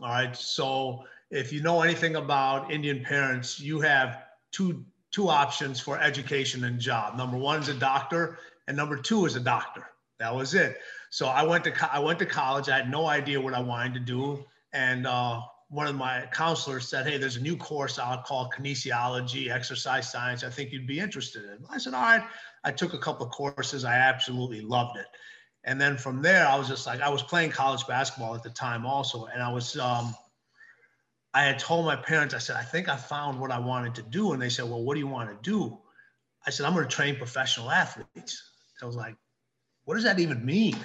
[0.02, 0.34] All right.
[0.34, 6.64] So, if you know anything about Indian parents, you have two two options for education
[6.64, 7.16] and job.
[7.16, 9.86] Number one is a doctor, and number two is a doctor.
[10.18, 10.78] That was it.
[11.10, 12.68] So I went to I went to college.
[12.68, 16.88] I had no idea what I wanted to do, and uh, one of my counselors
[16.88, 20.44] said, "Hey, there's a new course out called kinesiology, exercise science.
[20.44, 22.22] I think you'd be interested in." I said, "All right."
[22.62, 23.86] I took a couple of courses.
[23.86, 25.06] I absolutely loved it,
[25.64, 28.50] and then from there, I was just like, I was playing college basketball at the
[28.50, 30.14] time also, and I was um,
[31.32, 34.02] I had told my parents, I said, I think I found what I wanted to
[34.02, 34.32] do.
[34.32, 35.78] And they said, Well, what do you want to do?
[36.46, 38.42] I said, I'm going to train professional athletes.
[38.82, 39.16] I was like,
[39.84, 40.76] What does that even mean?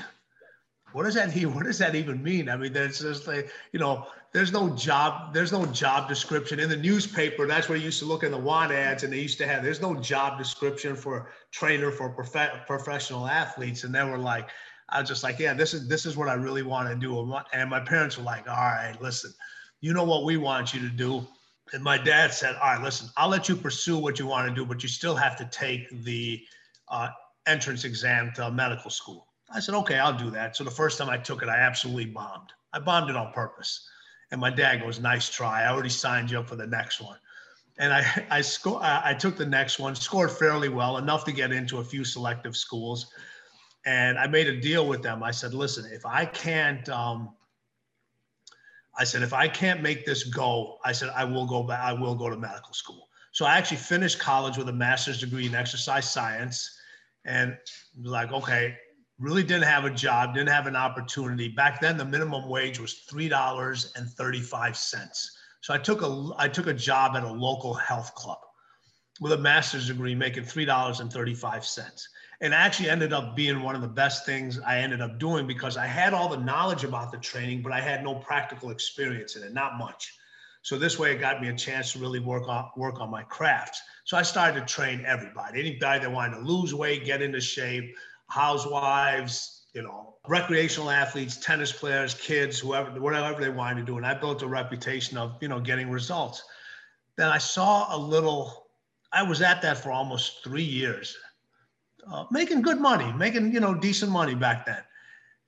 [0.94, 1.54] What does that mean?
[1.54, 2.50] What does that even mean?
[2.50, 6.70] I mean, there's just like, you know, there's no job, there's no job description in
[6.70, 7.48] the newspaper.
[7.48, 9.64] That's where you used to look in the want ads, and they used to have.
[9.64, 14.50] There's no job description for trainer for prof- professional athletes, and they were like,
[14.90, 17.34] I was just like, yeah, this is this is what I really want to do.
[17.54, 19.34] And my parents were like, all right, listen,
[19.86, 21.28] you know what we want you to do.
[21.72, 24.56] And my dad said, all right, listen, I'll let you pursue what you want to
[24.56, 26.42] do, but you still have to take the
[26.90, 27.10] uh,
[27.46, 29.28] entrance exam to medical school.
[29.54, 30.56] I said, okay, I'll do that.
[30.56, 32.50] So the first time I took it, I absolutely bombed.
[32.74, 33.88] I bombed it on purpose.
[34.32, 35.62] And my dad goes, nice try.
[35.62, 37.20] I already signed you up for the next one.
[37.78, 41.52] And I, I, sco- I took the next one, scored fairly well, enough to get
[41.52, 43.06] into a few selective schools.
[43.86, 45.22] And I made a deal with them.
[45.22, 47.36] I said, listen, if I can't, um,
[48.98, 51.94] I said, if I can't make this go, I said, I will go back, I
[51.94, 53.10] will go to medical school.
[53.32, 56.78] So I actually finished college with a master's degree in exercise science
[57.26, 57.58] and
[58.02, 58.78] was like, okay,
[59.20, 61.50] really didn't have a job, didn't have an opportunity.
[61.50, 65.28] Back then, the minimum wage was $3.35.
[65.62, 68.40] So I took a, I took a job at a local health club
[69.20, 72.08] with a master's degree, making $3.35
[72.42, 75.78] and actually ended up being one of the best things I ended up doing because
[75.78, 79.44] I had all the knowledge about the training, but I had no practical experience in
[79.44, 80.14] it, not much.
[80.62, 83.24] So this way, it got me a chance to really work on work on my
[83.24, 83.78] craft.
[84.04, 87.96] So I started to train everybody, anybody that wanted to lose weight, get into shape,
[88.28, 93.98] housewives, you know, recreational athletes, tennis players, kids, whoever, whatever they wanted to do.
[93.98, 96.44] And I built a reputation of, you know, getting results.
[97.16, 98.66] Then I saw a little.
[99.14, 101.16] I was at that for almost three years
[102.12, 104.82] uh, making good money, making you know decent money back then.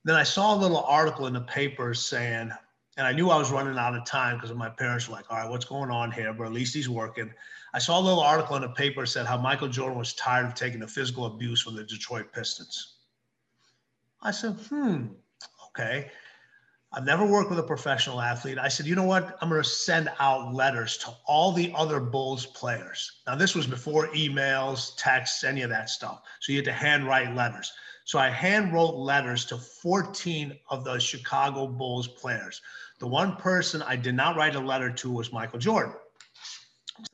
[0.03, 2.51] Then I saw a little article in the paper saying,
[2.97, 5.37] and I knew I was running out of time because my parents were like, "All
[5.37, 7.33] right, what's going on here?" But at least he's working.
[7.73, 10.55] I saw a little article in the paper said how Michael Jordan was tired of
[10.55, 12.95] taking the physical abuse from the Detroit Pistons.
[14.21, 15.07] I said, "Hmm,
[15.67, 16.11] okay."
[16.93, 18.57] I've never worked with a professional athlete.
[18.57, 19.37] I said, you know what?
[19.41, 23.19] I'm going to send out letters to all the other Bulls players.
[23.27, 26.21] Now, this was before emails, texts, any of that stuff.
[26.39, 27.73] So you had to handwrite letters.
[28.05, 32.61] So I hand wrote letters to 14 of the Chicago Bulls players.
[32.99, 35.93] The one person I did not write a letter to was Michael Jordan.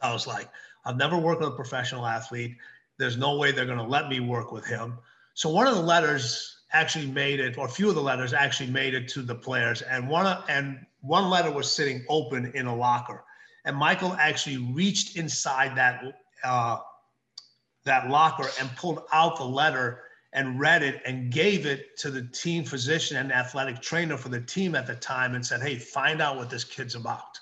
[0.02, 0.50] I was like,
[0.86, 2.56] I've never worked with a professional athlete.
[3.00, 5.00] There's no way they're going to let me work with him.
[5.34, 8.72] So one of the letters actually made it, or a few of the letters actually
[8.72, 12.76] made it to the players, and one and one letter was sitting open in a
[12.76, 13.24] locker,
[13.66, 16.04] and Michael actually reached inside that
[16.44, 16.78] uh,
[17.86, 20.02] that locker and pulled out the letter
[20.34, 24.42] and read it and gave it to the team physician and athletic trainer for the
[24.42, 27.40] team at the time and said, "Hey, find out what this kid's about."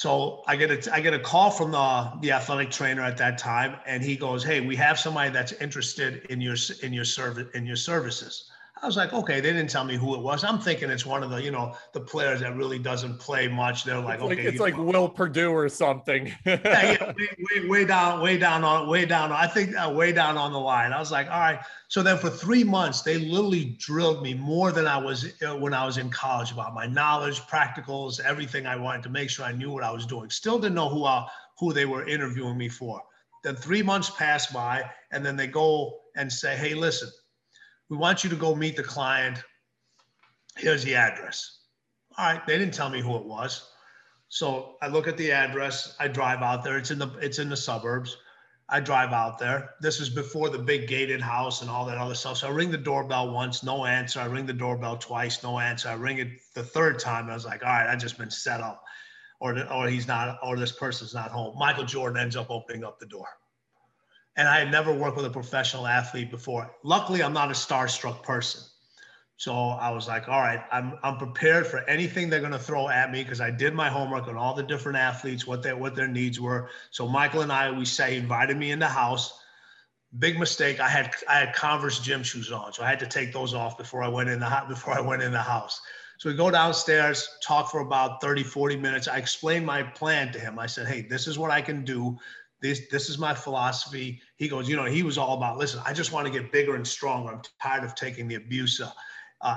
[0.00, 3.36] So I get a I get a call from the the athletic trainer at that
[3.36, 7.48] time, and he goes, "Hey, we have somebody that's interested in your in your service
[7.52, 8.44] in your services."
[8.80, 10.44] I was like, okay, they didn't tell me who it was.
[10.44, 13.84] I'm thinking it's one of the, you know, the players that really doesn't play much.
[13.84, 16.26] They're like, it's okay, like, it's like Will Perdue or something.
[16.44, 17.28] yeah, yeah way,
[17.60, 19.32] way, way, down, way down on, way down.
[19.32, 20.92] I think uh, way down on the line.
[20.92, 21.58] I was like, all right.
[21.88, 25.74] So then for three months, they literally drilled me more than I was uh, when
[25.74, 28.66] I was in college about my knowledge, practicals, everything.
[28.66, 30.30] I wanted to make sure I knew what I was doing.
[30.30, 31.26] Still didn't know who I, uh,
[31.58, 33.02] who they were interviewing me for.
[33.42, 37.08] Then three months pass by, and then they go and say, hey, listen
[37.88, 39.42] we want you to go meet the client.
[40.56, 41.58] Here's the address.
[42.16, 43.70] All right, they didn't tell me who it was.
[44.28, 46.76] So I look at the address, I drive out there.
[46.76, 48.16] It's in the it's in the suburbs.
[48.70, 49.70] I drive out there.
[49.80, 52.36] This is before the big gated house and all that other stuff.
[52.36, 54.20] So I ring the doorbell once, no answer.
[54.20, 55.88] I ring the doorbell twice, no answer.
[55.88, 57.30] I ring it the third time.
[57.30, 58.82] I was like, all right, I just been set up,
[59.40, 61.56] or or he's not, or this person's not home.
[61.58, 63.28] Michael Jordan ends up opening up the door
[64.38, 66.70] and I had never worked with a professional athlete before.
[66.84, 68.62] Luckily, I'm not a starstruck person.
[69.36, 72.88] So I was like, all right, I'm, I'm prepared for anything they're going to throw
[72.88, 75.96] at me because I did my homework on all the different athletes, what their, what
[75.96, 76.70] their needs were.
[76.92, 79.40] So Michael and I, we say, invited me in the house.
[80.20, 80.80] Big mistake.
[80.80, 82.72] I had, I had Converse gym shoes on.
[82.72, 85.22] So I had to take those off before I went in the, before I went
[85.22, 85.80] in the house.
[86.18, 89.06] So we go downstairs, talk for about 30, 40 minutes.
[89.06, 90.58] I explained my plan to him.
[90.58, 92.18] I said, hey, this is what I can do
[92.60, 94.20] this this is my philosophy.
[94.36, 96.74] He goes you know he was all about listen i just want to get bigger
[96.74, 97.32] and stronger.
[97.32, 98.90] I'm tired of taking the abuse uh,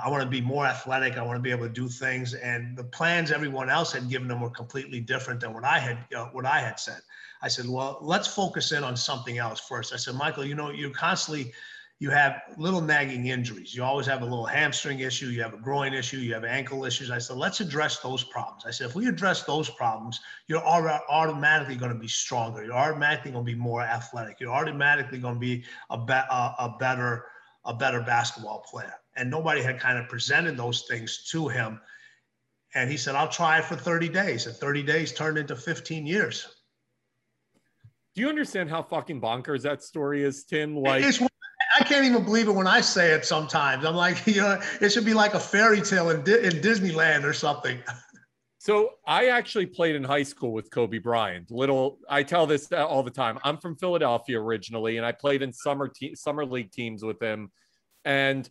[0.03, 1.17] i want to be more athletic.
[1.17, 2.33] I want to be able to do things.
[2.35, 5.97] And the plans everyone else had given them were completely different than what i had
[6.11, 7.01] know, what i had said.
[7.41, 9.93] I said well let's focus in on something else first.
[9.93, 11.53] I said michael you know you're constantly
[12.01, 13.75] you have little nagging injuries.
[13.75, 16.83] You always have a little hamstring issue, you have a groin issue, you have ankle
[16.83, 17.11] issues.
[17.11, 18.63] I said, let's address those problems.
[18.65, 22.65] I said, if we address those problems, you're automatically going to be stronger.
[22.65, 24.39] You're automatically going to be more athletic.
[24.39, 27.25] You're automatically going to be a, be- a, a better
[27.65, 28.95] a better basketball player.
[29.15, 31.79] And nobody had kind of presented those things to him.
[32.73, 34.47] And he said, I'll try it for 30 days.
[34.47, 36.47] And 30 days turned into 15 years.
[38.15, 40.75] Do you understand how fucking bonkers that story is, Tim?
[40.75, 41.21] Like, it's
[41.79, 43.85] I can't even believe it when I say it sometimes.
[43.85, 47.33] I'm like, you know, it should be like a fairy tale in, in Disneyland or
[47.33, 47.79] something.
[48.57, 51.49] So I actually played in high school with Kobe Bryant.
[51.49, 53.39] Little, I tell this all the time.
[53.43, 57.51] I'm from Philadelphia originally, and I played in summer te- summer league teams with him.
[58.05, 58.47] And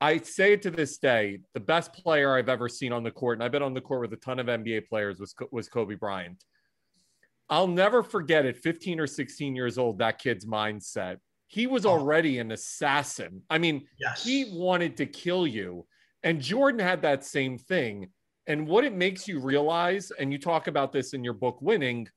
[0.00, 3.44] I say to this day, the best player I've ever seen on the court, and
[3.44, 6.42] I've been on the court with a ton of NBA players, was was Kobe Bryant.
[7.48, 8.56] I'll never forget it.
[8.56, 11.18] 15 or 16 years old, that kid's mindset
[11.54, 11.90] he was oh.
[11.90, 13.40] already an assassin.
[13.48, 14.24] I mean, yes.
[14.24, 15.86] he wanted to kill you.
[16.24, 18.08] And Jordan had that same thing.
[18.48, 22.08] And what it makes you realize, and you talk about this in your book, Winning,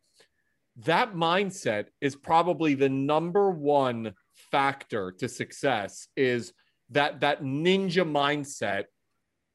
[0.78, 6.52] that mindset is probably the number one factor to success is
[6.90, 8.84] that that ninja mindset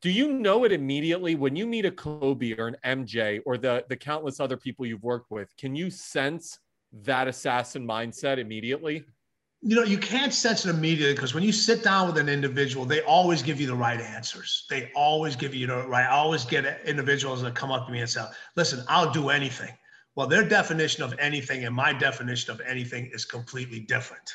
[0.01, 3.85] do you know it immediately when you meet a kobe or an mj or the
[3.89, 6.59] the countless other people you've worked with can you sense
[6.93, 9.05] that assassin mindset immediately
[9.63, 12.85] you know you can't sense it immediately because when you sit down with an individual
[12.85, 14.67] they always give you the right answers.
[14.69, 18.01] They always give you the right i always get individuals that come up to me
[18.01, 18.25] and say
[18.57, 19.73] listen i'll do anything.
[20.17, 24.35] Well their definition of anything and my definition of anything is completely different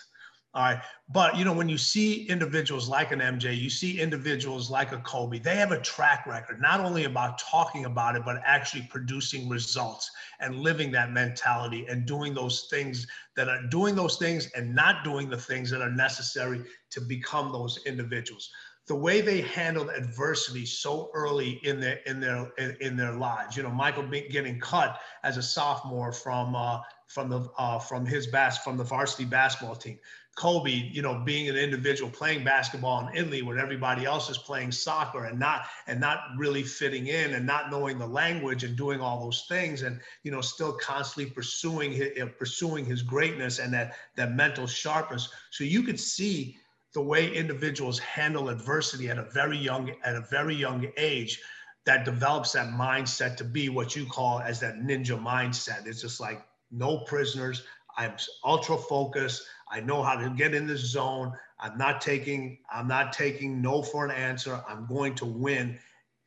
[0.54, 0.82] all right.
[1.10, 4.98] But, you know, when you see individuals like an MJ, you see individuals like a
[5.00, 9.48] Kobe, they have a track record, not only about talking about it, but actually producing
[9.50, 13.06] results and living that mentality and doing those things
[13.36, 17.52] that are doing those things and not doing the things that are necessary to become
[17.52, 18.50] those individuals
[18.88, 23.58] the way they handled adversity so early in their in their in, their lives.
[23.58, 28.28] You know, Michael getting cut as a sophomore from uh, from the uh, from his
[28.28, 30.00] bas from the varsity basketball team.
[30.38, 34.72] Kobe, you know, being an individual playing basketball in Italy when everybody else is playing
[34.72, 39.02] soccer and not and not really fitting in and not knowing the language and doing
[39.02, 43.74] all those things and you know still constantly pursuing his, uh, pursuing his greatness and
[43.74, 45.30] that that mental sharpness.
[45.50, 46.58] So you could see
[46.94, 51.42] the way individuals handle adversity at a very young at a very young age
[51.86, 55.88] that develops that mindset to be what you call as that ninja mindset.
[55.88, 57.64] It's just like no prisoners.
[57.98, 58.14] I'm
[58.46, 59.48] ultra focused.
[59.72, 61.34] I know how to get in this zone.
[61.60, 64.62] I'm not taking, I'm not taking no for an answer.
[64.68, 65.78] I'm going to win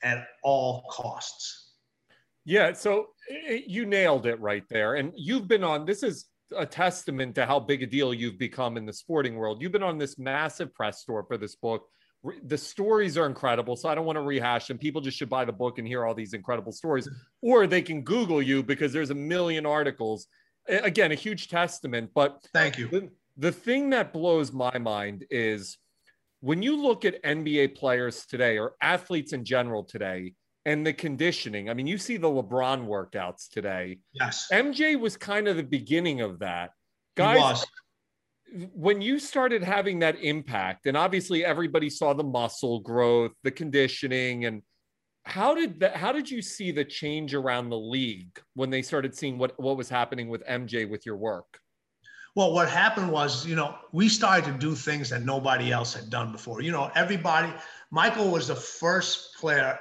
[0.02, 1.72] at all costs.
[2.44, 2.72] Yeah.
[2.72, 4.94] So eh, you nailed it right there.
[4.94, 6.26] And you've been on, this is
[6.56, 9.62] a testament to how big a deal you've become in the sporting world.
[9.62, 11.86] You've been on this massive press tour for this book.
[12.44, 13.76] The stories are incredible.
[13.76, 14.78] So I don't want to rehash them.
[14.78, 17.08] People just should buy the book and hear all these incredible stories,
[17.40, 20.26] or they can Google you because there's a million articles.
[20.68, 22.10] Again, a huge testament.
[22.14, 22.88] But thank you.
[22.88, 25.78] The, the thing that blows my mind is
[26.40, 30.34] when you look at NBA players today or athletes in general today
[30.66, 31.70] and the conditioning.
[31.70, 33.98] I mean, you see the LeBron workouts today.
[34.12, 34.48] Yes.
[34.52, 36.72] MJ was kind of the beginning of that.
[37.16, 37.64] Guys,
[38.74, 44.44] when you started having that impact, and obviously everybody saw the muscle growth, the conditioning,
[44.44, 44.60] and
[45.24, 49.14] how did that how did you see the change around the league when they started
[49.14, 51.58] seeing what what was happening with MJ with your work?
[52.36, 56.10] Well, what happened was, you know, we started to do things that nobody else had
[56.10, 56.62] done before.
[56.62, 57.52] You know, everybody,
[57.90, 59.78] Michael was the first player,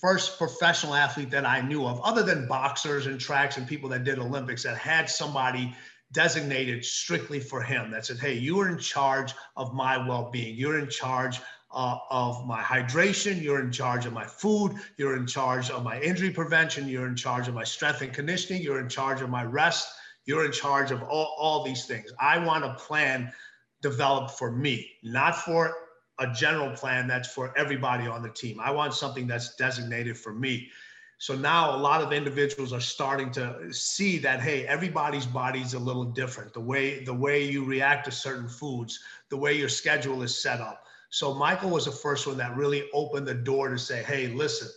[0.00, 4.04] first professional athlete that I knew of, other than boxers and tracks and people that
[4.04, 5.74] did Olympics, that had somebody
[6.12, 10.56] designated strictly for him that said, hey, you are in charge of my well being.
[10.56, 13.42] You're in charge uh, of my hydration.
[13.42, 14.74] You're in charge of my food.
[14.96, 16.88] You're in charge of my injury prevention.
[16.88, 18.62] You're in charge of my strength and conditioning.
[18.62, 19.88] You're in charge of my rest
[20.28, 22.12] you're in charge of all, all these things.
[22.20, 23.32] I want a plan
[23.80, 25.74] developed for me, not for
[26.18, 28.60] a general plan that's for everybody on the team.
[28.60, 30.68] I want something that's designated for me.
[31.16, 35.78] So now a lot of individuals are starting to see that hey, everybody's body's a
[35.78, 36.52] little different.
[36.52, 40.60] The way the way you react to certain foods, the way your schedule is set
[40.60, 40.84] up.
[41.08, 44.68] So Michael was the first one that really opened the door to say, hey, listen,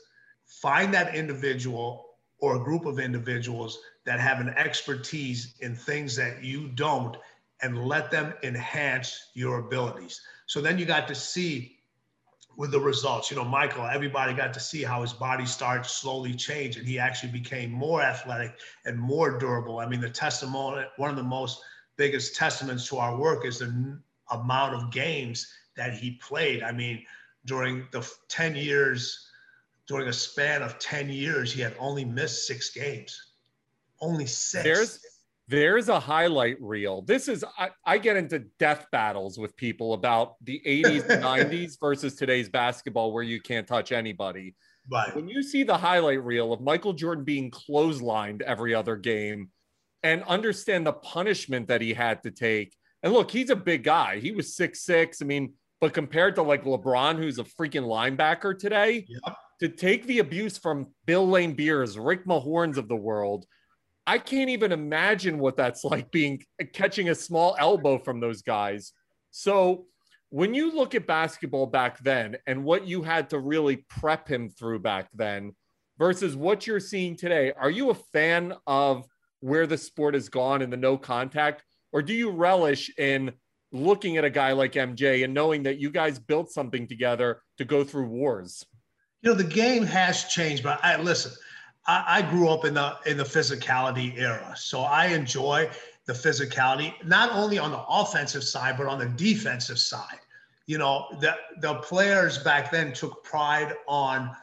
[0.46, 2.11] find that individual
[2.42, 7.16] or a group of individuals that have an expertise in things that you don't
[7.62, 10.20] and let them enhance your abilities.
[10.48, 11.78] So then you got to see
[12.58, 13.30] with the results.
[13.32, 17.00] You know, Michael, everybody got to see how his body started slowly change and he
[17.00, 19.80] actually became more athletic and more durable.
[19.80, 21.62] I mean, the testimony, one of the most
[21.96, 24.02] biggest testaments to our work is the n-
[24.32, 26.64] amount of games that he played.
[26.64, 27.06] I mean,
[27.46, 29.28] during the 10 years,
[29.88, 33.32] during a span of 10 years, he had only missed six games
[34.02, 34.64] only six.
[34.64, 35.00] There's
[35.48, 37.02] there's a highlight reel.
[37.02, 41.78] This is I, I get into death battles with people about the 80s and 90s
[41.80, 44.56] versus today's basketball where you can't touch anybody.
[44.92, 45.14] Right.
[45.16, 49.50] When you see the highlight reel of Michael Jordan being clotheslined every other game
[50.04, 52.76] and understand the punishment that he had to take.
[53.04, 54.20] And look, he's a big guy.
[54.20, 55.22] He was six six.
[55.22, 59.36] I mean, but compared to like LeBron, who's a freaking linebacker today, yep.
[59.62, 63.46] To take the abuse from Bill Laimbeers, Rick Mahorns of the world,
[64.08, 66.44] I can't even imagine what that's like being
[66.74, 68.94] catching a small elbow from those guys.
[69.30, 69.86] So
[70.30, 74.50] when you look at basketball back then and what you had to really prep him
[74.50, 75.54] through back then
[76.00, 79.06] versus what you're seeing today, are you a fan of
[79.42, 83.32] where the sport has gone and the no contact, or do you relish in
[83.72, 87.66] looking at a guy like MJ and knowing that you guys built something together to
[87.66, 88.66] go through wars?
[89.22, 91.32] You know, the game has changed, but I listen.
[91.88, 95.70] I, I grew up in the in the physicality era, so I enjoy
[96.06, 100.20] the physicality not only on the offensive side but on the defensive side.
[100.66, 104.36] You know, the the players back then took pride on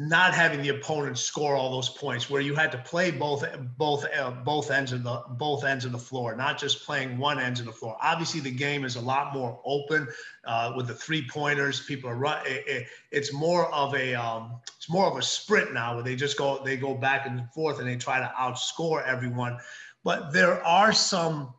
[0.00, 3.44] not having the opponent score all those points where you had to play both
[3.76, 7.40] both uh, both ends of the both ends of the floor not just playing one
[7.40, 7.96] end of the floor.
[8.00, 10.06] Obviously the game is a lot more open
[10.44, 14.60] uh, with the three pointers people are run it, it, it's more of a um,
[14.76, 17.80] it's more of a sprint now where they just go they go back and forth
[17.80, 19.58] and they try to outscore everyone.
[20.04, 21.54] But there are some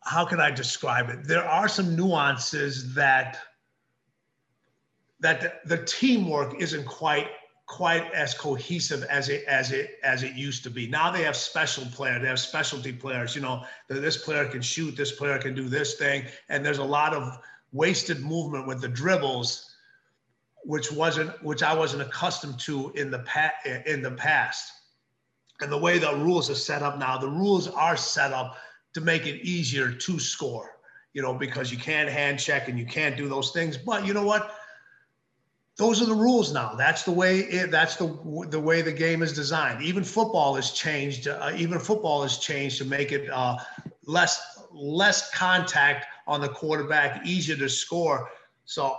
[0.00, 1.24] how can i describe it?
[1.24, 3.38] There are some nuances that
[5.20, 7.28] that the, teamwork isn't quite
[7.66, 10.86] quite as cohesive as it as it as it used to be.
[10.86, 13.34] Now they have special players, they have specialty players.
[13.34, 16.84] You know, this player can shoot, this player can do this thing, and there's a
[16.84, 17.38] lot of
[17.72, 19.68] wasted movement with the dribbles,
[20.64, 23.54] which wasn't which I wasn't accustomed to in the past
[23.86, 24.72] in the past.
[25.60, 28.58] And the way the rules are set up now, the rules are set up
[28.92, 30.72] to make it easier to score.
[31.14, 33.78] You know, because you can't hand check and you can't do those things.
[33.78, 34.54] But you know what?
[35.76, 36.74] Those are the rules now.
[36.74, 38.06] That's the way it, that's the
[38.48, 39.82] the way the game is designed.
[39.82, 41.28] Even football has changed.
[41.28, 43.58] Uh, even football has changed to make it uh,
[44.06, 44.40] less
[44.72, 48.30] less contact on the quarterback, easier to score.
[48.64, 48.96] So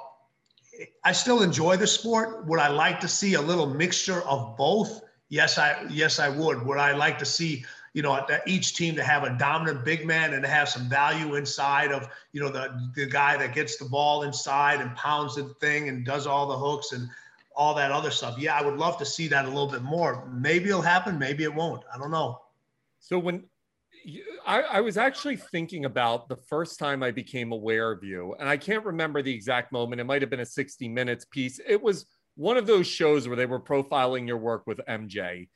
[1.03, 2.45] I still enjoy the sport.
[2.45, 5.01] Would I like to see a little mixture of both?
[5.30, 6.63] Yes, I yes I would.
[6.65, 10.33] Would I like to see you know, each team to have a dominant big man
[10.33, 13.85] and to have some value inside of, you know, the, the guy that gets the
[13.85, 17.09] ball inside and pounds the thing and does all the hooks and
[17.55, 18.38] all that other stuff.
[18.38, 20.29] Yeah, I would love to see that a little bit more.
[20.31, 21.83] Maybe it'll happen, maybe it won't.
[21.93, 22.41] I don't know.
[22.99, 23.45] So when
[24.45, 28.47] I, I, was actually thinking about the first time I became aware of you, and
[28.47, 29.99] I can't remember the exact moment.
[29.99, 31.59] It might have been a 60 minutes piece.
[31.67, 35.49] It was one of those shows where they were profiling your work with MJ.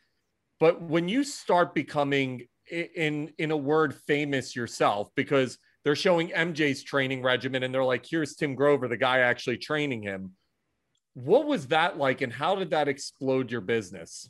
[0.62, 6.84] But when you start becoming, in in a word, famous yourself, because they're showing MJ's
[6.84, 10.34] training regimen and they're like, here's Tim Grover, the guy actually training him.
[11.16, 14.30] What was that like, and how did that explode your business?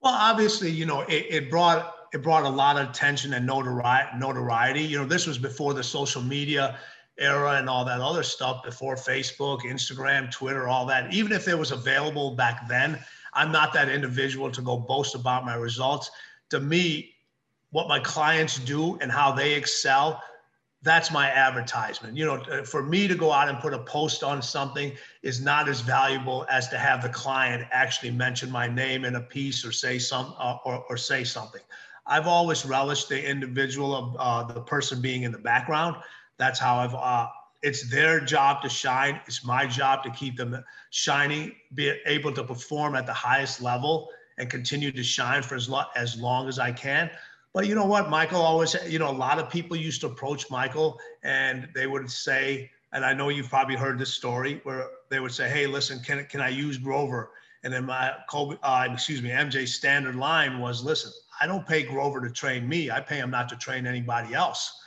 [0.00, 4.16] Well, obviously, you know, it, it brought it brought a lot of attention and notoriety.
[4.16, 4.80] Notoriety.
[4.80, 6.78] You know, this was before the social media
[7.18, 11.12] era and all that other stuff, before Facebook, Instagram, Twitter, all that.
[11.12, 12.98] Even if it was available back then,
[13.34, 16.10] I'm not that individual to go boast about my results.
[16.50, 17.14] To me,
[17.70, 20.22] what my clients do and how they excel,
[20.82, 22.16] that's my advertisement.
[22.16, 25.68] You know, for me to go out and put a post on something is not
[25.68, 29.72] as valuable as to have the client actually mention my name in a piece or
[29.72, 31.60] say some uh, or, or say something.
[32.06, 35.96] I've always relished the individual of uh, the person being in the background.
[36.38, 37.28] That's how I've uh,
[37.62, 39.20] it's their job to shine.
[39.26, 44.08] It's my job to keep them shining, be able to perform at the highest level
[44.38, 47.10] and continue to shine for as, as long as I can.
[47.52, 48.08] But you know what?
[48.08, 52.10] Michael always, you know, a lot of people used to approach Michael and they would
[52.10, 56.00] say, and I know you've probably heard this story where they would say, Hey, listen,
[56.00, 57.30] can, can I use Grover?
[57.62, 61.82] And then my Kobe, uh, excuse me, MJ's standard line was, listen, I don't pay
[61.82, 62.90] Grover to train me.
[62.90, 64.79] I pay him not to train anybody else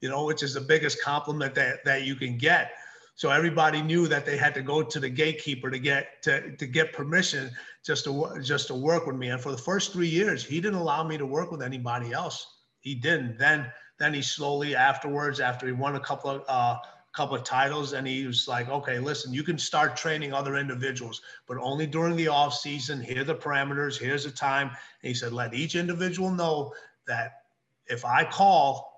[0.00, 2.72] you know, which is the biggest compliment that, that you can get.
[3.14, 6.66] So everybody knew that they had to go to the gatekeeper to get to, to
[6.66, 7.50] get permission
[7.84, 9.30] just to just to work with me.
[9.30, 12.46] And for the first three years, he didn't allow me to work with anybody else.
[12.78, 13.36] He didn't.
[13.36, 16.76] Then then he slowly afterwards, after he won a couple of uh,
[17.12, 21.20] couple of titles, and he was like, okay, listen, you can start training other individuals,
[21.48, 23.00] but only during the off season.
[23.00, 23.98] Here are the parameters.
[23.98, 24.68] Here's the time.
[24.68, 26.72] And he said, let each individual know
[27.08, 27.42] that
[27.88, 28.97] if I call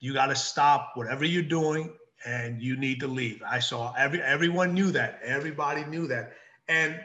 [0.00, 1.92] you got to stop whatever you're doing
[2.26, 3.42] and you need to leave.
[3.46, 5.20] I saw every everyone knew that.
[5.22, 6.32] Everybody knew that.
[6.68, 7.00] And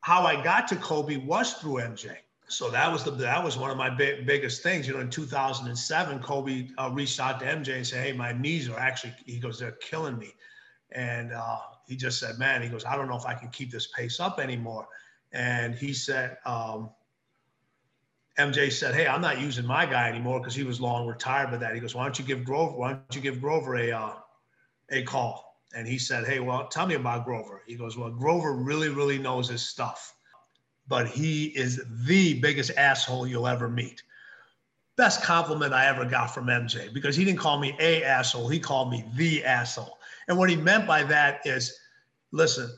[0.00, 2.16] how I got to Kobe was through MJ.
[2.48, 4.88] So that was the that was one of my big, biggest things.
[4.88, 8.68] You know, in 2007, Kobe uh, reached out to MJ and said, "Hey, my knees
[8.70, 10.32] are actually," he goes, "they're killing me,"
[10.92, 13.70] and uh, he just said, "Man," he goes, "I don't know if I can keep
[13.70, 14.88] this pace up anymore."
[15.32, 16.90] And he said, um,
[18.38, 21.60] MJ said, "Hey, I'm not using my guy anymore because he was long retired." But
[21.60, 22.76] that he goes, "Why don't you give Grover?
[22.76, 24.12] Why don't you give Grover a uh,
[24.90, 28.54] a call?" And he said, "Hey, well, tell me about Grover." He goes, "Well, Grover
[28.54, 30.14] really, really knows his stuff,
[30.86, 34.04] but he is the biggest asshole you'll ever meet."
[34.96, 38.60] Best compliment I ever got from MJ because he didn't call me a asshole; he
[38.60, 39.98] called me the asshole.
[40.28, 41.76] And what he meant by that is,
[42.30, 42.70] listen,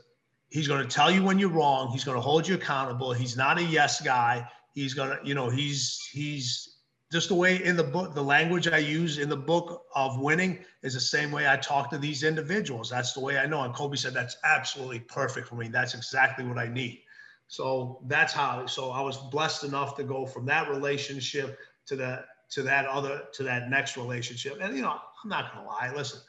[0.48, 1.90] he's going to tell you when you're wrong.
[1.92, 3.12] He's going to hold you accountable.
[3.12, 6.76] He's not a yes guy he's gonna you know he's he's
[7.10, 10.64] just the way in the book, the language I use in the book of winning
[10.82, 12.88] is the same way I talk to these individuals.
[12.88, 13.62] That's the way I know.
[13.62, 15.66] And Kobe said, that's absolutely perfect for me.
[15.66, 17.02] That's exactly what I need.
[17.48, 22.26] So that's how, so I was blessed enough to go from that relationship to that,
[22.50, 24.58] to that other, to that next relationship.
[24.60, 24.92] And, you know,
[25.24, 25.92] I'm not to lie.
[25.92, 26.20] Listen,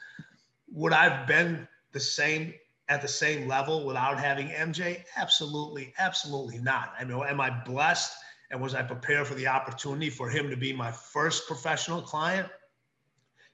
[0.72, 2.54] would I've been the same
[2.88, 5.04] at the same level without having MJ?
[5.16, 6.92] Absolutely, absolutely not.
[6.98, 8.14] I mean, am I blessed?
[8.52, 12.46] And was I prepared for the opportunity for him to be my first professional client?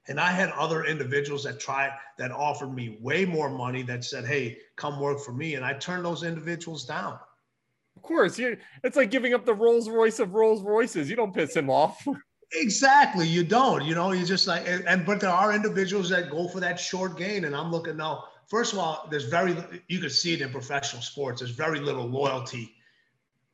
[0.09, 4.27] And I had other individuals that tried that offered me way more money that said,
[4.27, 7.17] "Hey, come work for me," and I turned those individuals down.
[7.97, 11.09] Of course, you it's like giving up the Rolls Royce of Rolls Royces.
[11.09, 12.05] You don't piss him off.
[12.53, 13.85] exactly, you don't.
[13.85, 16.81] You know, you just like and, and but there are individuals that go for that
[16.81, 18.25] short gain, and I'm looking now.
[18.49, 19.55] First of all, there's very
[19.87, 21.41] you can see it in professional sports.
[21.41, 22.75] There's very little loyalty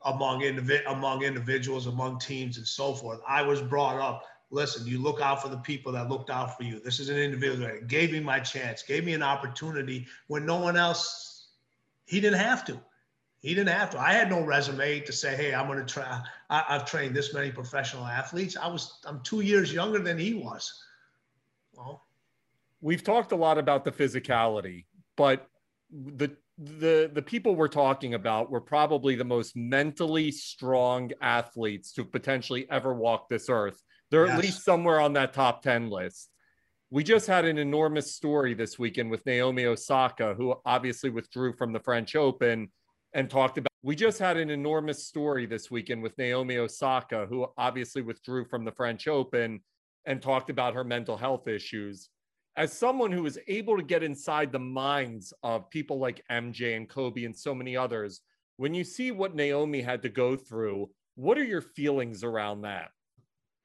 [0.05, 3.21] among individ among individuals, among teams, and so forth.
[3.27, 4.25] I was brought up.
[4.51, 6.79] Listen, you look out for the people that looked out for you.
[6.79, 10.61] This is an individual that gave me my chance, gave me an opportunity when no
[10.61, 11.49] one else.
[12.07, 12.81] He didn't have to.
[13.39, 13.99] He didn't have to.
[13.99, 17.35] I had no resume to say, "Hey, I'm going to try." I, I've trained this
[17.35, 18.57] many professional athletes.
[18.57, 19.01] I was.
[19.07, 20.83] I'm two years younger than he was.
[21.75, 22.07] Well,
[22.81, 24.85] we've talked a lot about the physicality,
[25.17, 25.49] but
[25.91, 32.05] the the the people we're talking about were probably the most mentally strong athletes to
[32.05, 33.83] potentially ever walk this earth.
[34.11, 34.37] They're yes.
[34.37, 36.31] at least somewhere on that top 10 list.
[36.91, 41.73] We just had an enormous story this weekend with Naomi Osaka, who obviously withdrew from
[41.73, 42.69] the French Open
[43.15, 43.69] and talked about.
[43.83, 48.65] We just had an enormous story this weekend with Naomi Osaka, who obviously withdrew from
[48.65, 49.61] the French Open
[50.07, 52.11] and talked about her mental health issues
[52.57, 56.89] as someone who is able to get inside the minds of people like MJ and
[56.89, 58.21] Kobe and so many others,
[58.57, 62.91] when you see what Naomi had to go through, what are your feelings around that?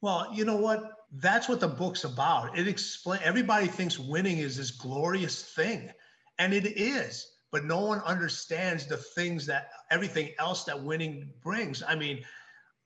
[0.01, 0.91] Well, you know what?
[1.11, 2.57] That's what the book's about.
[2.57, 5.91] It explains everybody thinks winning is this glorious thing,
[6.39, 11.83] and it is, but no one understands the things that everything else that winning brings.
[11.85, 12.23] I mean,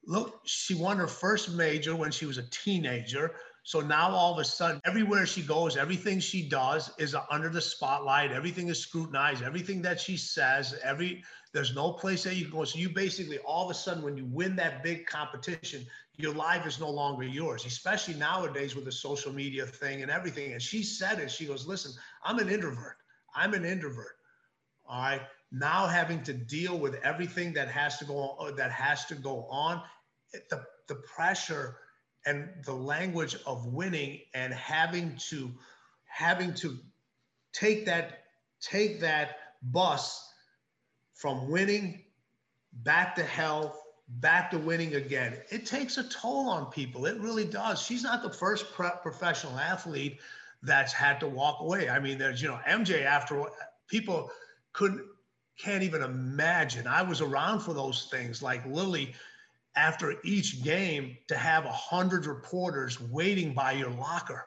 [0.05, 3.35] look, she won her first major when she was a teenager.
[3.65, 7.61] So now all of a sudden, everywhere she goes, everything she does is under the
[7.61, 8.33] spotlight.
[8.33, 9.41] Everything is scrutinized.
[9.41, 12.65] Everything that she says, every there's no place that you can go.
[12.65, 15.85] So you basically all of a sudden, when you win that big competition,
[16.17, 17.65] your life is no longer yours.
[17.65, 20.51] Especially nowadays with the social media thing and everything.
[20.51, 21.31] And she said it.
[21.31, 21.93] She goes, "Listen,
[22.23, 22.97] I'm an introvert.
[23.33, 24.17] I'm an introvert.
[24.85, 25.21] All right.
[25.51, 29.45] Now having to deal with everything that has to go on, that has to go
[29.45, 29.81] on,
[30.49, 31.77] the the pressure."
[32.25, 35.51] And the language of winning and having to
[36.05, 36.77] having to
[37.51, 38.23] take that
[38.61, 40.29] take that bus
[41.13, 42.03] from winning
[42.83, 43.79] back to health
[44.19, 45.37] back to winning again.
[45.49, 47.05] It takes a toll on people.
[47.05, 47.81] It really does.
[47.81, 50.19] She's not the first professional athlete
[50.61, 51.89] that's had to walk away.
[51.89, 53.43] I mean there's you know mj after
[53.87, 54.31] people
[54.71, 55.05] couldn't
[55.57, 56.87] can't even imagine.
[56.87, 59.13] I was around for those things like lily
[59.75, 64.45] after each game to have a hundred reporters waiting by your locker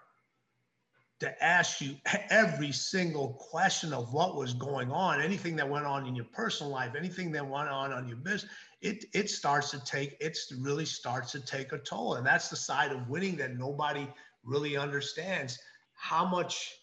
[1.19, 1.97] to ask you
[2.31, 6.71] every single question of what was going on, anything that went on in your personal
[6.71, 8.53] life, anything that went on on your business,
[8.83, 12.57] it it starts to take it really starts to take a toll, and that's the
[12.57, 14.07] side of winning that nobody
[14.45, 15.59] really understands
[15.95, 16.75] how much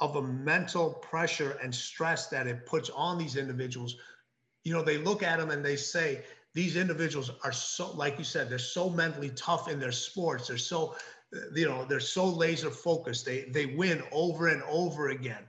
[0.00, 3.96] of a mental pressure and stress that it puts on these individuals.
[4.62, 6.22] You know, they look at them and they say,
[6.54, 10.48] these individuals are so, like you said, they're so mentally tough in their sports.
[10.48, 10.96] They're so,
[11.54, 13.24] you know, they're so laser focused.
[13.24, 15.44] They they win over and over again.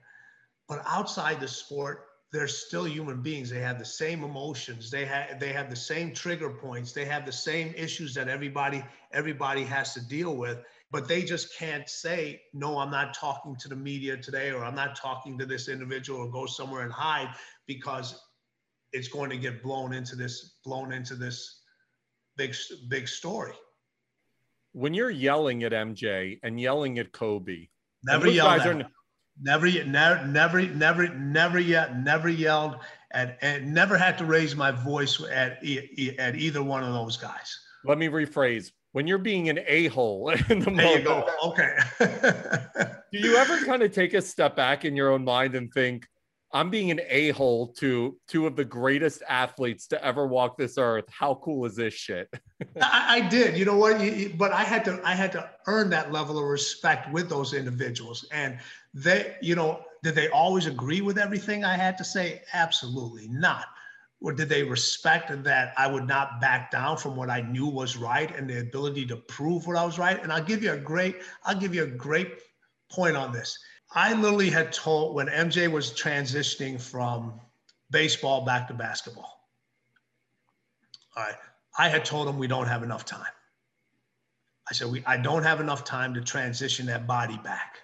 [0.68, 3.49] But outside the sport, they're still human beings.
[3.49, 4.89] They have the same emotions.
[4.89, 6.93] They have they have the same trigger points.
[6.93, 10.60] They have the same issues that everybody everybody has to deal with.
[10.89, 14.76] But they just can't say, no, I'm not talking to the media today, or I'm
[14.76, 17.34] not talking to this individual, or go somewhere and hide
[17.68, 18.20] because
[18.94, 21.62] it's going to get blown into this blown into this
[22.38, 22.56] big
[22.88, 23.54] big story.
[24.72, 27.68] When you're yelling at MJ and yelling at Kobe,
[28.04, 28.89] never yelled at, are...
[29.41, 32.78] never, never, never, never, never yet, never yelled
[33.12, 35.64] at, and never had to raise my voice at
[36.20, 37.60] at either one of those guys.
[37.86, 38.72] Let me rephrase.
[38.94, 41.28] When you're being an a-hole in the there you go.
[41.44, 41.78] Okay.
[43.12, 46.08] do you ever kind of take a step back in your own mind and think,
[46.54, 50.78] I'm being an a hole to two of the greatest athletes to ever walk this
[50.78, 51.06] earth.
[51.10, 52.32] How cool is this shit?
[52.82, 53.58] I, I, did.
[53.58, 53.99] You know what?
[53.99, 55.01] You, but I had to.
[55.04, 58.60] I had to earn that level of respect with those individuals, and
[58.93, 62.41] they, you know, did they always agree with everything I had to say?
[62.54, 63.66] Absolutely not.
[64.24, 67.97] or did they respect that I would not back down from what I knew was
[67.97, 70.22] right and the ability to prove what I was right?
[70.24, 72.39] And I'll give you a great, I'll give you a great
[72.89, 73.58] point on this.
[73.96, 77.39] I literally had told when MJ was transitioning from
[77.91, 79.39] baseball back to basketball.
[81.16, 81.36] All right.
[81.78, 83.26] I had told him we don't have enough time.
[84.70, 87.78] I said, we, I don't have enough time to transition that body back.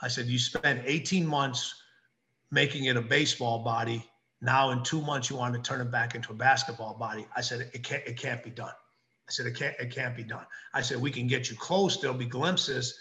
[0.00, 1.74] I said, you spent 18 months
[2.50, 4.04] making it a baseball body.
[4.42, 7.26] Now in two months, you want to turn it back into a basketball body.
[7.36, 8.72] I said, it can't, it can't be done.
[9.26, 10.44] I said, it can't, it can't be done.
[10.74, 12.00] I said, we can get you close.
[12.00, 12.98] There'll be glimpses,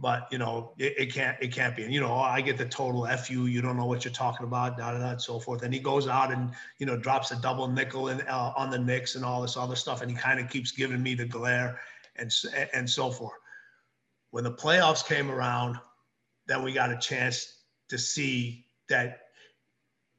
[0.00, 1.82] but you know, it, it can't, it can't be.
[1.82, 4.46] And you know, I get the total F you, you don't know what you're talking
[4.46, 5.62] about, da, da, da, and so forth.
[5.62, 8.78] And he goes out and, you know, drops a double nickel in, uh, on the
[8.78, 10.00] Knicks and all this other stuff.
[10.00, 11.80] And he kind of keeps giving me the glare
[12.16, 12.32] and,
[12.72, 13.38] and so forth.
[14.30, 15.78] When the playoffs came around,
[16.46, 19.22] then we got a chance to see that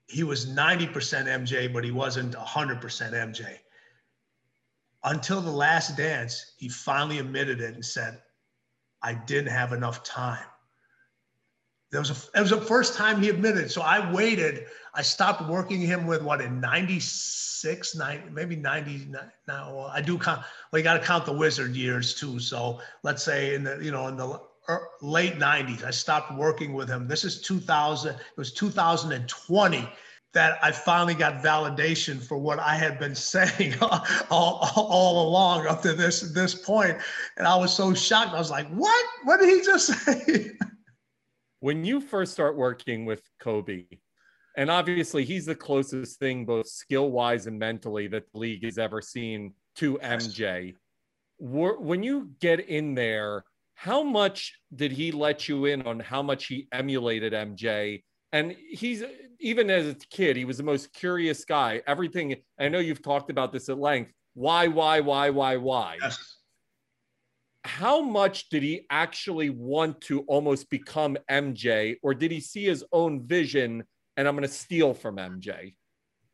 [0.08, 3.58] he was 90% MJ, but he wasn't 100% MJ.
[5.06, 8.20] Until the last dance, he finally admitted it and said,
[9.02, 10.46] I didn't have enough time.
[11.92, 13.72] There was a, it was the first time he admitted.
[13.72, 14.68] So I waited.
[14.94, 19.08] I stopped working him with what in 96, 90, maybe 90.
[19.48, 20.42] Now I do count,
[20.72, 22.40] well, you got to count the wizard years too.
[22.40, 24.40] So let's say in the, you know, in the
[24.70, 27.08] er, late 90s, I stopped working with him.
[27.08, 29.90] This is 2000, it was 2020
[30.34, 35.68] that I finally got validation for what I had been saying all, all, all, along
[35.68, 36.98] up to this this point.
[37.38, 38.34] And I was so shocked.
[38.34, 39.06] I was like, what?
[39.24, 40.52] What did he just say?
[41.60, 43.86] when you first start working with Kobe,
[44.56, 48.78] and obviously he's the closest thing, both skill wise and mentally, that the league has
[48.78, 50.76] ever seen to MJ.
[51.40, 56.48] When you get in there, how much did he let you in on how much
[56.48, 58.04] he emulated MJ?
[58.34, 59.04] And he's
[59.40, 61.82] even as a kid, he was the most curious guy.
[61.88, 64.12] Everything I know you've talked about this at length.
[64.34, 65.98] Why, why, why, why, why?
[66.02, 66.36] Yes
[67.66, 72.84] how much did he actually want to almost become MJ, or did he see his
[72.92, 73.84] own vision
[74.18, 75.76] and I'm going to steal from MJ?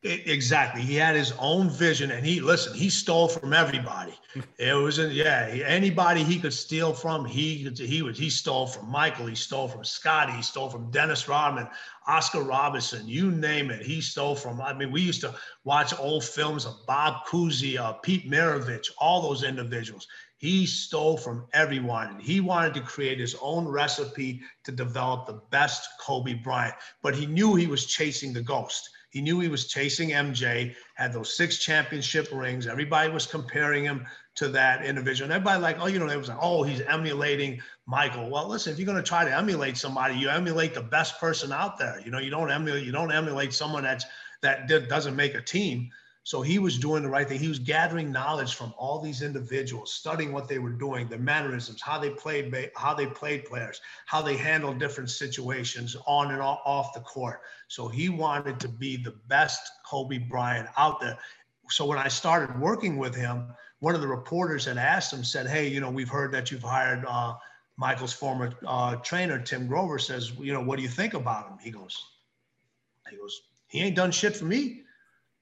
[0.06, 0.82] Exactly.
[0.82, 2.74] He had his own vision, and he listen.
[2.76, 4.16] He stole from everybody.
[4.60, 5.48] It was yeah.
[5.68, 9.28] Anybody he could steal from, he he was he stole from Michael.
[9.28, 10.34] He stole from Scottie.
[10.34, 11.68] He stole from Dennis Rodman,
[12.08, 13.08] Oscar Robinson.
[13.10, 13.84] You name it.
[13.86, 14.62] He stole from.
[14.62, 15.36] I mean, we used to
[15.66, 20.08] watch old films of Bob Cousy, uh, Pete Maravich, all those individuals.
[20.38, 25.42] He stole from everyone and he wanted to create his own recipe to develop the
[25.52, 26.76] best Kobe Bryant.
[27.04, 28.90] But he knew he was chasing the ghost.
[29.16, 32.68] He knew he was chasing MJ, had those six championship rings.
[32.68, 34.06] Everybody was comparing him
[34.36, 35.32] to that individual.
[35.32, 38.30] And everybody like, oh, you know, they was like, oh, he's emulating Michael.
[38.30, 41.54] Well, listen, if you're going to try to emulate somebody, you emulate the best person
[41.54, 42.02] out there.
[42.04, 44.04] You know, you don't emulate, you don't emulate someone that's
[44.42, 45.92] that doesn't make a team.
[46.26, 47.38] So he was doing the right thing.
[47.38, 51.84] He was gathering knowledge from all these individuals, studying what they were doing, their mannerisms,
[51.84, 56.96] how they played, how they played players, how they handled different situations on and off
[56.96, 57.42] the court.
[57.68, 61.16] So he wanted to be the best Kobe Bryant out there.
[61.70, 65.46] So when I started working with him, one of the reporters had asked him, said,
[65.46, 67.36] "Hey, you know, we've heard that you've hired uh,
[67.78, 70.00] Michael's former uh, trainer, Tim Grover.
[70.00, 72.04] Says, you know, what do you think about him?" He goes,
[73.12, 74.82] "He goes, he ain't done shit for me."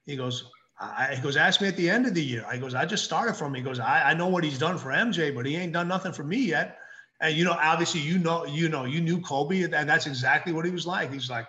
[0.05, 2.45] He goes, I, he goes, ask me at the end of the year.
[2.47, 3.49] I goes, I just started from.
[3.49, 3.55] him.
[3.55, 6.11] He goes, I, I know what he's done for MJ, but he ain't done nothing
[6.11, 6.77] for me yet.
[7.21, 10.65] And you know, obviously, you know, you know, you knew Kobe, and that's exactly what
[10.65, 11.11] he was like.
[11.11, 11.47] He's like,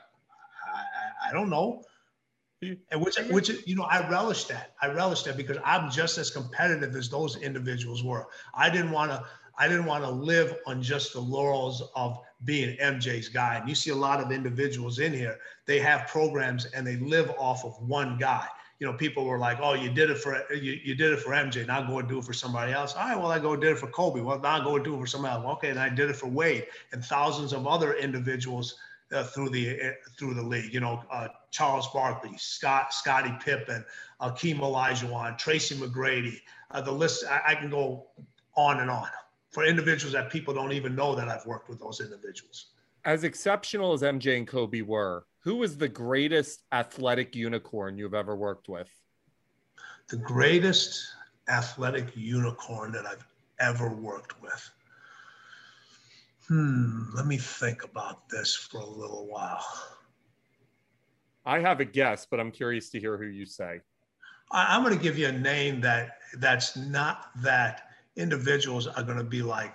[0.73, 1.83] I, I, I don't know.
[2.63, 4.73] And which, which, you know, I relish that.
[4.81, 8.27] I relish that because I'm just as competitive as those individuals were.
[8.55, 9.23] I didn't want to,
[9.59, 13.57] I didn't want to live on just the laurels of being MJ's guy.
[13.57, 17.31] And you see a lot of individuals in here, they have programs and they live
[17.39, 18.47] off of one guy
[18.79, 21.31] you know, people were like, "Oh, you did it for you, you did it for
[21.31, 21.67] MJ.
[21.67, 23.73] Now go and do it for somebody else." All right, well, I go and did
[23.73, 24.21] it for Kobe.
[24.21, 25.57] Well, now I go and do it for somebody else.
[25.57, 28.77] Okay, and I did it for Wade and thousands of other individuals
[29.13, 30.75] uh, through the uh, through the league.
[30.75, 33.85] You know, uh, Charles Barkley, Scott Scottie Pippen,
[34.21, 36.41] Akeem Olajuwon, Tracy McGrady.
[36.71, 38.07] Uh, the list I, I can go
[38.57, 39.09] on and on
[39.51, 42.67] for individuals that people don't even know that I've worked with those individuals.
[43.05, 48.35] As exceptional as MJ and Kobe were, who is the greatest athletic unicorn you've ever
[48.35, 48.89] worked with?
[50.09, 51.07] The greatest
[51.49, 53.27] athletic unicorn that I've
[53.61, 54.71] ever worked with.
[56.49, 59.65] Hmm, let me think about this for a little while.
[61.45, 63.81] I have a guess, but I'm curious to hear who you say.
[64.51, 69.19] I, am going to give you a name that that's not that individuals are going
[69.19, 69.75] to be like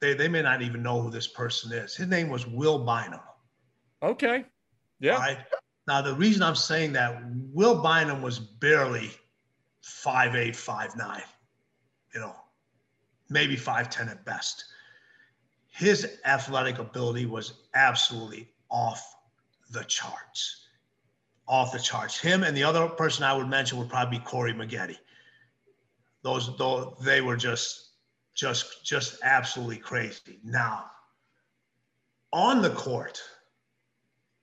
[0.00, 1.96] they, they may not even know who this person is.
[1.96, 3.20] His name was Will Bynum.
[4.02, 4.44] Okay.
[5.00, 5.16] Yeah.
[5.16, 5.38] Right?
[5.86, 7.22] Now, the reason I'm saying that,
[7.52, 9.10] Will Bynum was barely
[9.82, 11.22] five eight, five nine,
[12.12, 12.34] you know,
[13.28, 14.64] maybe 5'10 at best.
[15.68, 19.16] His athletic ability was absolutely off
[19.70, 20.68] the charts.
[21.48, 22.18] Off the charts.
[22.18, 24.96] Him and the other person I would mention would probably be Corey Maggette.
[26.22, 27.90] Those, though, they were just,
[28.34, 30.40] just, just absolutely crazy.
[30.42, 30.86] Now,
[32.32, 33.22] on the court,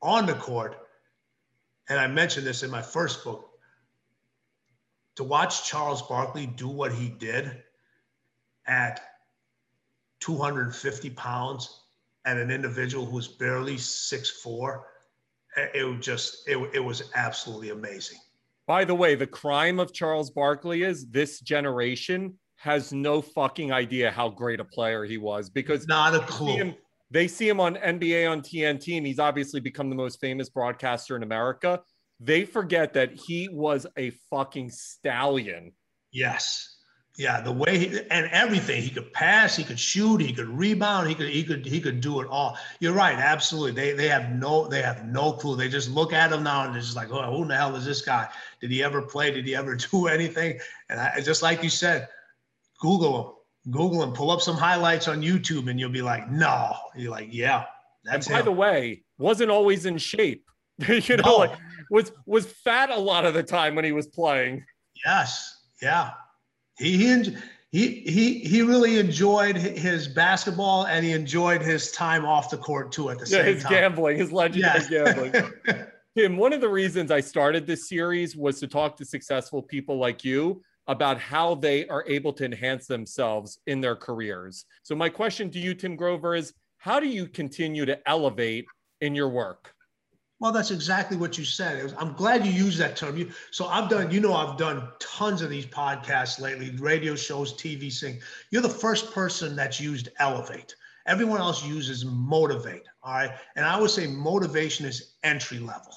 [0.04, 0.78] on the court,
[1.90, 3.50] and I mentioned this in my first book,
[5.16, 7.64] to watch Charles Barkley do what he did
[8.68, 9.02] at
[10.20, 11.82] 250 pounds
[12.26, 14.88] and an individual who was barely six four,
[15.74, 18.18] it was just it, it was absolutely amazing.
[18.66, 24.10] By the way, the crime of Charles Barkley is this generation has no fucking idea
[24.10, 26.74] how great a player he was because not a clue.
[27.14, 31.16] They see him on NBA on TNT, and he's obviously become the most famous broadcaster
[31.16, 31.80] in America.
[32.20, 35.74] They forget that he was a fucking stallion.
[36.12, 36.76] Yes.
[37.16, 41.08] Yeah, the way he, and everything he could pass, he could shoot, he could rebound,
[41.08, 42.58] he could he could he could do it all.
[42.80, 43.74] You're right, absolutely.
[43.74, 45.56] They they have no they have no clue.
[45.56, 47.86] They just look at him now and they're just like, oh, who the hell is
[47.86, 48.28] this guy?
[48.60, 49.30] Did he ever play?
[49.30, 50.60] Did he ever do anything?
[50.90, 52.08] And I, just like you said,
[52.80, 53.36] Google him,
[53.72, 56.76] Google and pull up some highlights on YouTube, and you'll be like, no.
[56.96, 57.66] You're like, yeah,
[58.04, 58.28] that's.
[58.28, 58.46] And by him.
[58.46, 60.46] the way, wasn't always in shape.
[60.88, 61.36] you know, no.
[61.38, 61.58] like
[61.90, 64.66] was was fat a lot of the time when he was playing.
[65.06, 66.12] Yes, yeah.
[66.78, 67.38] He he
[67.72, 72.92] he he he really enjoyed his basketball and he enjoyed his time off the court
[72.92, 73.72] too at the yeah, same his time.
[73.72, 74.90] gambling, his legendary yes.
[74.90, 75.52] gambling.
[76.18, 79.98] Tim, one of the reasons I started this series was to talk to successful people
[79.98, 84.66] like you about how they are able to enhance themselves in their careers.
[84.84, 88.66] So my question to you, Tim Grover, is how do you continue to elevate
[89.02, 89.74] in your work?
[90.40, 91.94] Well, that's exactly what you said.
[91.98, 93.16] I'm glad you used that term.
[93.16, 97.54] You, so I've done, you know, I've done tons of these podcasts lately, radio shows,
[97.54, 98.20] TV sing.
[98.52, 100.76] You're the first person that's used elevate.
[101.06, 102.84] Everyone else uses motivate.
[103.04, 103.32] All right.
[103.56, 105.94] And I would say motivation is entry level.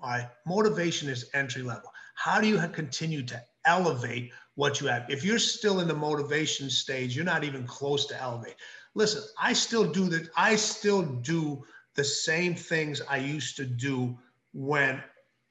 [0.00, 0.28] All right.
[0.46, 1.92] Motivation is entry level.
[2.14, 5.08] How do you continue to elevate what you have?
[5.08, 8.56] If you're still in the motivation stage, you're not even close to elevate.
[8.94, 10.28] Listen, I still do that.
[10.36, 14.18] I still do the same things I used to do
[14.52, 15.02] when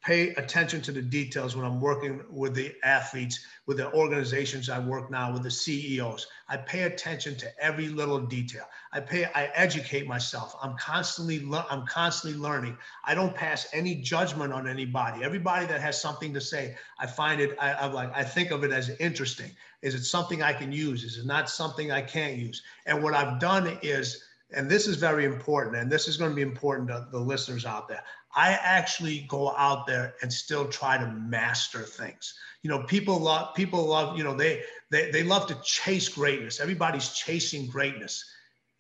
[0.04, 4.80] pay attention to the details when I'm working with the athletes, with the organizations I
[4.80, 6.28] work now, with the CEOs.
[6.50, 8.66] I pay attention to every little detail.
[8.92, 10.56] I pay, I educate myself.
[10.62, 12.78] I'm constantly, I'm constantly learning.
[13.06, 15.24] I don't pass any judgment on anybody.
[15.24, 18.64] Everybody that has something to say, I find it, I, I'm like, I think of
[18.64, 19.52] it as interesting.
[19.84, 21.04] Is it something I can use?
[21.04, 22.64] Is it not something I can't use?
[22.88, 24.24] And what I've done is
[24.54, 27.66] and this is very important, and this is going to be important to the listeners
[27.66, 28.04] out there.
[28.36, 32.34] I actually go out there and still try to master things.
[32.64, 36.60] You know, people love people love, you know, they they they love to chase greatness.
[36.60, 38.24] Everybody's chasing greatness.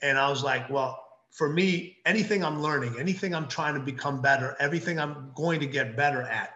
[0.02, 4.22] And I was like, well, for me, anything I'm learning, anything I'm trying to become
[4.22, 6.56] better, everything I'm going to get better at,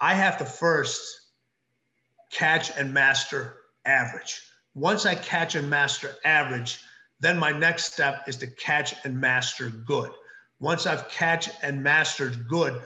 [0.00, 1.02] I have to first
[2.30, 4.40] catch and master average.
[4.74, 6.80] Once I catch and master average,
[7.20, 10.10] then my next step is to catch and master good.
[10.60, 12.80] Once I've catch and mastered good,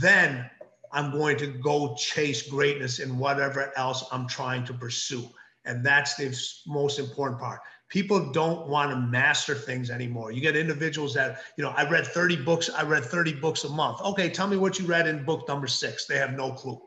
[0.00, 0.48] then
[0.92, 5.28] I'm going to go chase greatness in whatever else I'm trying to pursue.
[5.64, 6.36] And that's the
[6.66, 7.60] most important part.
[7.88, 10.32] People don't want to master things anymore.
[10.32, 13.68] You get individuals that, you know, I read 30 books, I read 30 books a
[13.68, 14.00] month.
[14.02, 16.06] Okay, tell me what you read in book number six.
[16.06, 16.80] They have no clue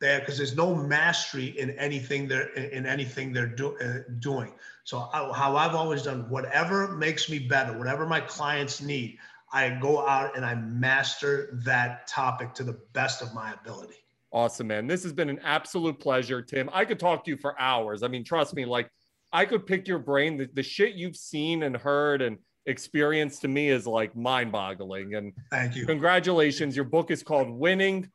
[0.00, 4.52] there because there's no mastery in anything they're in anything they're do, uh, doing.
[4.84, 9.18] So I, how I've always done, whatever makes me better, whatever my clients need,
[9.52, 13.96] I go out and I master that topic to the best of my ability.
[14.32, 14.86] Awesome, man.
[14.86, 16.70] This has been an absolute pleasure, Tim.
[16.72, 18.02] I could talk to you for hours.
[18.02, 18.88] I mean, trust me, like
[19.32, 20.36] I could pick your brain.
[20.36, 25.14] The, the shit you've seen and heard and experienced to me is like mind boggling.
[25.14, 25.84] And thank you.
[25.84, 26.76] Congratulations.
[26.76, 28.08] Your book is called Winning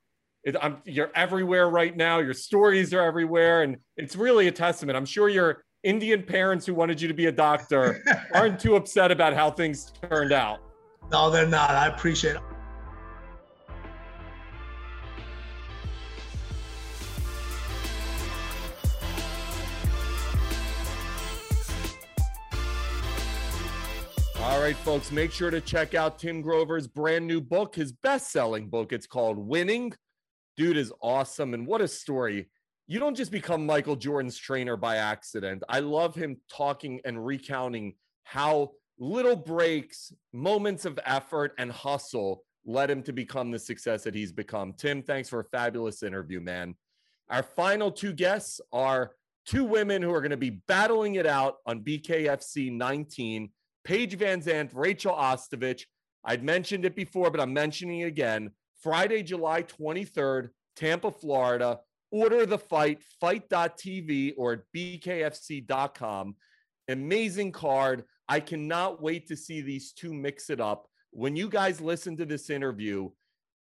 [0.45, 2.19] it, you're everywhere right now.
[2.19, 4.95] Your stories are everywhere, and it's really a testament.
[4.95, 9.11] I'm sure your Indian parents who wanted you to be a doctor aren't too upset
[9.11, 10.59] about how things turned out.
[11.11, 11.71] No, they're not.
[11.71, 12.41] I appreciate it.
[24.39, 28.31] All right, folks, make sure to check out Tim Grover's brand new book, his best
[28.31, 28.93] selling book.
[28.93, 29.91] It's called Winning
[30.57, 31.53] dude is awesome.
[31.53, 32.49] And what a story.
[32.87, 35.63] You don't just become Michael Jordan's trainer by accident.
[35.67, 42.89] I love him talking and recounting how little breaks, moments of effort, and hustle led
[42.89, 44.73] him to become the success that he's become.
[44.73, 46.75] Tim, thanks for a fabulous interview, man.
[47.29, 49.11] Our final two guests are
[49.45, 53.49] two women who are going to be battling it out on BKFC 19
[53.83, 55.83] Paige Van VanZant, Rachel Ostovich.
[56.23, 58.49] I'd mentioned it before, but I'm mentioning it again.
[58.85, 61.79] Friday, July 23rd, Tampa, Florida.
[62.11, 66.35] Order the fight, fite.tv or at bkfc.com.
[66.87, 68.03] Amazing card.
[68.29, 70.87] I cannot wait to see these two mix it up.
[71.09, 73.09] When you guys listen to this interview,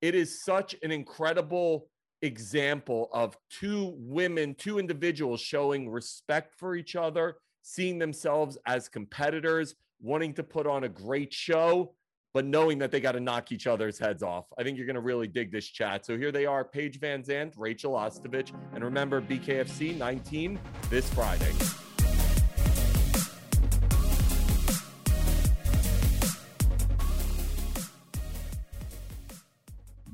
[0.03, 1.89] it is such an incredible
[2.23, 9.75] example of two women, two individuals showing respect for each other, seeing themselves as competitors,
[10.01, 11.97] wanting to put on a great show,
[12.39, 14.45] but knowing that they got to knock each other's heads off.
[14.57, 16.07] I think you're going to really dig this chat.
[16.07, 20.57] So here they are Paige VanZant, Rachel Ostovich, and remember BKFC 19
[20.89, 21.51] this Friday.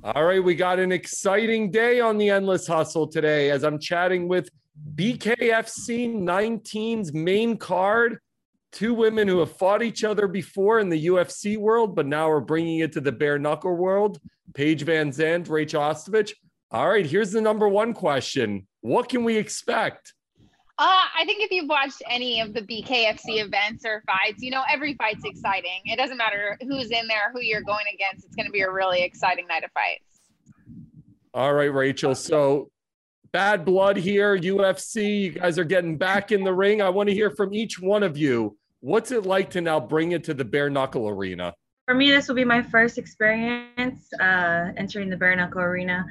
[0.03, 4.29] All right, we got an exciting day on the Endless Hustle today as I'm chatting
[4.29, 4.49] with
[4.95, 8.19] BKFC 19's main card.
[8.75, 12.41] Two women who have fought each other before in the UFC world, but now are
[12.41, 14.19] bringing it to the bare knuckle world.
[14.53, 16.33] Paige VanZant, Rachel Ostovich.
[16.73, 20.13] All right, here's the number one question What can we expect?
[20.77, 24.65] Uh, I think if you've watched any of the BKFC events or fights, you know,
[24.69, 25.83] every fight's exciting.
[25.85, 28.27] It doesn't matter who's in there, who you're going against.
[28.27, 30.03] It's going to be a really exciting night of fights.
[31.33, 32.17] All right, Rachel.
[32.17, 32.73] So
[33.33, 35.21] bad blood here, UFC.
[35.21, 36.83] You guys are getting back in the ring.
[36.83, 38.57] I want to hear from each one of you.
[38.85, 41.55] What's it like to now bring it to the bare knuckle arena?
[41.87, 46.05] For me, this will be my first experience uh, entering the bare knuckle arena.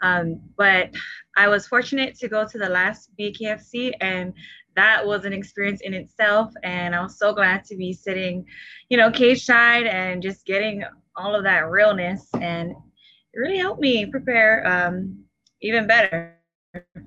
[0.00, 0.94] Um, but
[1.36, 4.32] I was fortunate to go to the last BKFC, and
[4.76, 6.52] that was an experience in itself.
[6.62, 8.46] And I was so glad to be sitting,
[8.90, 10.84] you know, cage side and just getting
[11.16, 12.28] all of that realness.
[12.40, 15.24] And it really helped me prepare um,
[15.62, 16.36] even better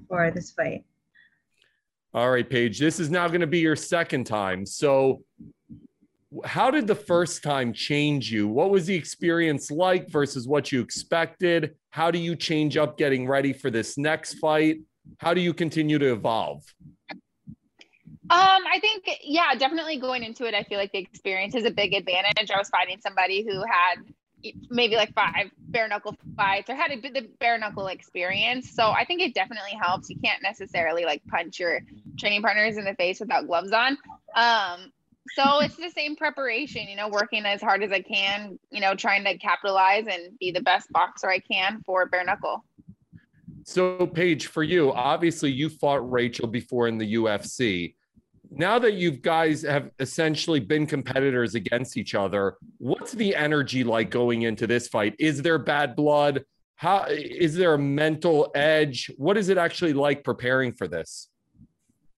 [0.10, 0.84] for this fight.
[2.16, 4.68] All right, Paige, this is now going to be your second time.
[4.68, 5.24] So,
[6.46, 8.48] how did the first time change you?
[8.48, 11.76] What was the experience like versus what you expected?
[11.90, 14.78] How do you change up getting ready for this next fight?
[15.18, 16.64] How do you continue to evolve?
[17.10, 17.10] Um,
[18.30, 21.94] I think, yeah, definitely going into it, I feel like the experience is a big
[21.96, 22.52] advantage.
[22.52, 23.96] I was fighting somebody who had
[24.70, 28.72] maybe like five bare knuckle fights or had a, bit the bare knuckle experience.
[28.72, 30.10] So I think it definitely helps.
[30.10, 31.82] You can't necessarily like punch your
[32.18, 33.98] training partners in the face without gloves on.
[34.36, 34.92] Um,
[35.36, 38.94] so it's the same preparation, you know, working as hard as I can, you know,
[38.94, 42.66] trying to capitalize and be the best boxer I can for bare knuckle.
[43.66, 47.96] So, Paige, for you, obviously you fought Rachel before in the UFC.
[48.56, 54.12] Now that you guys have essentially been competitors against each other, what's the energy like
[54.12, 55.16] going into this fight?
[55.20, 56.46] Is there bad blood?
[56.76, 59.10] How is there a mental edge?
[59.18, 61.30] What is it actually like preparing for this?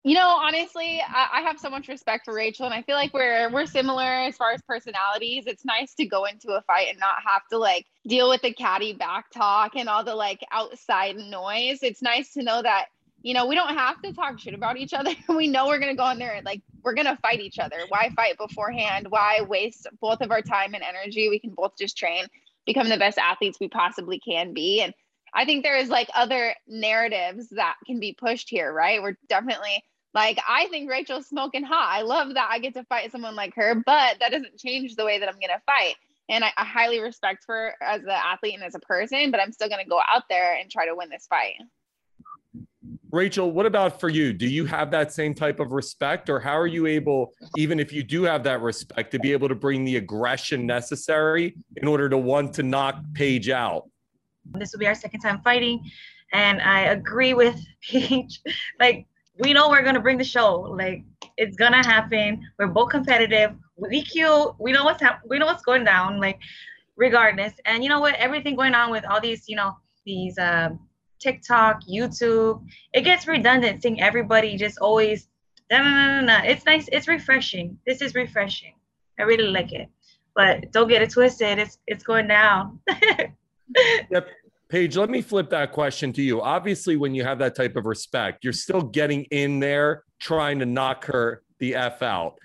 [0.03, 3.11] You know, honestly, I, I, have so much respect for Rachel, and I feel like
[3.11, 5.45] we're we're similar as far as personalities.
[5.47, 8.53] It's nice to go into a fight and not have to like deal with the
[8.53, 11.79] catty back talk and all the like outside noise.
[11.81, 12.85] It's nice to know that
[13.25, 15.11] you know we don't have to talk shit about each other.
[15.29, 17.77] we know we're gonna go in there and like we're gonna fight each other.
[17.89, 19.07] Why fight beforehand?
[19.09, 21.27] Why waste both of our time and energy?
[21.27, 22.27] We can both just train,
[22.67, 24.93] become the best athletes we possibly can be, and
[25.33, 29.01] I think there is like other narratives that can be pushed here, right?
[29.01, 31.89] We're definitely like I think Rachel's smoking hot.
[31.91, 35.03] I love that I get to fight someone like her, but that doesn't change the
[35.03, 35.95] way that I'm gonna fight.
[36.29, 39.51] And I, I highly respect her as an athlete and as a person, but I'm
[39.51, 41.55] still gonna go out there and try to win this fight.
[43.15, 44.33] Rachel, what about for you?
[44.33, 47.93] Do you have that same type of respect, or how are you able, even if
[47.93, 52.09] you do have that respect, to be able to bring the aggression necessary in order
[52.09, 53.89] to want to knock Paige out?
[54.53, 55.89] This will be our second time fighting,
[56.33, 58.41] and I agree with Paige.
[58.81, 59.07] like
[59.39, 60.59] we know we're gonna bring the show.
[60.59, 61.05] Like
[61.37, 62.45] it's gonna happen.
[62.59, 63.51] We're both competitive.
[63.77, 64.55] We cute.
[64.59, 66.19] We know what's hap- we know what's going down.
[66.19, 66.39] Like
[66.97, 67.53] regardless.
[67.63, 68.15] And you know what?
[68.15, 70.79] Everything going on with all these, you know, these um,
[71.19, 72.63] TikTok, YouTube,
[72.93, 75.27] it gets redundant seeing everybody just always.
[75.71, 76.39] No, no, no, no.
[76.43, 76.87] It's nice.
[76.91, 77.77] It's refreshing.
[77.87, 78.73] This is refreshing.
[79.19, 79.89] I really like it.
[80.35, 81.57] But don't get it twisted.
[81.57, 82.79] It's it's going down.
[84.11, 84.27] yep.
[84.67, 86.41] Paige, let me flip that question to you.
[86.41, 90.65] Obviously, when you have that type of respect, you're still getting in there trying to
[90.65, 92.35] knock her the F out.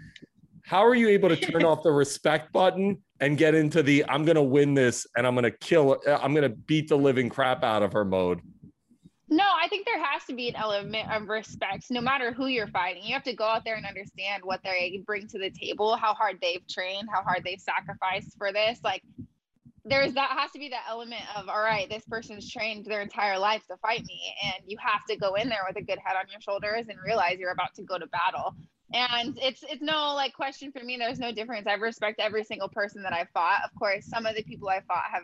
[0.64, 4.24] How are you able to turn off the respect button and get into the I'm
[4.24, 7.28] going to win this and I'm going to kill, I'm going to beat the living
[7.28, 8.40] crap out of her mode?
[9.32, 12.66] No, I think there has to be an element of respect no matter who you're
[12.66, 13.04] fighting.
[13.04, 16.14] You have to go out there and understand what they bring to the table, how
[16.14, 18.80] hard they've trained, how hard they've sacrificed for this.
[18.82, 19.02] Like,
[19.84, 23.38] there's that has to be that element of all right this person's trained their entire
[23.38, 26.16] life to fight me and you have to go in there with a good head
[26.16, 28.54] on your shoulders and realize you're about to go to battle
[28.92, 32.68] and it's it's no like question for me there's no difference i respect every single
[32.68, 35.22] person that i fought of course some of the people i fought have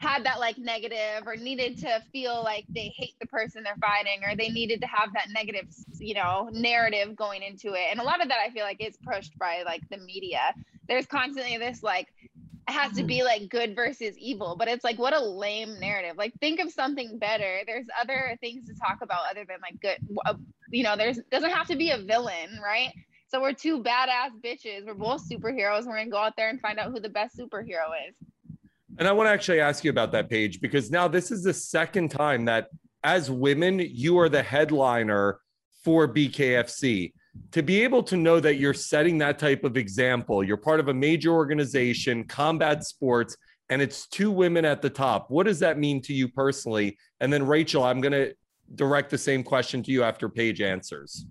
[0.00, 4.22] had that like negative or needed to feel like they hate the person they're fighting
[4.26, 5.66] or they needed to have that negative
[5.98, 7.88] you know narrative going into it.
[7.90, 10.54] And a lot of that i feel like is pushed by like the media.
[10.88, 14.98] There's constantly this like it has to be like good versus evil but it's like
[14.98, 16.16] what a lame narrative.
[16.16, 17.60] Like think of something better.
[17.66, 20.34] There's other things to talk about other than like good uh,
[20.70, 22.90] you know there's doesn't have to be a villain right?
[23.28, 24.86] So we're two badass bitches.
[24.86, 25.84] We're both superheroes.
[25.86, 28.14] We're gonna go out there and find out who the best superhero is
[28.98, 31.54] and i want to actually ask you about that Paige because now this is the
[31.54, 32.68] second time that
[33.04, 35.40] as women you are the headliner
[35.82, 37.12] for bkfc
[37.52, 40.88] to be able to know that you're setting that type of example, you're part of
[40.88, 43.36] a major organization, combat sports,
[43.68, 45.30] and it's two women at the top.
[45.30, 46.98] What does that mean to you personally?
[47.20, 48.34] And then, Rachel, I'm going to
[48.74, 51.24] direct the same question to you after Paige answers.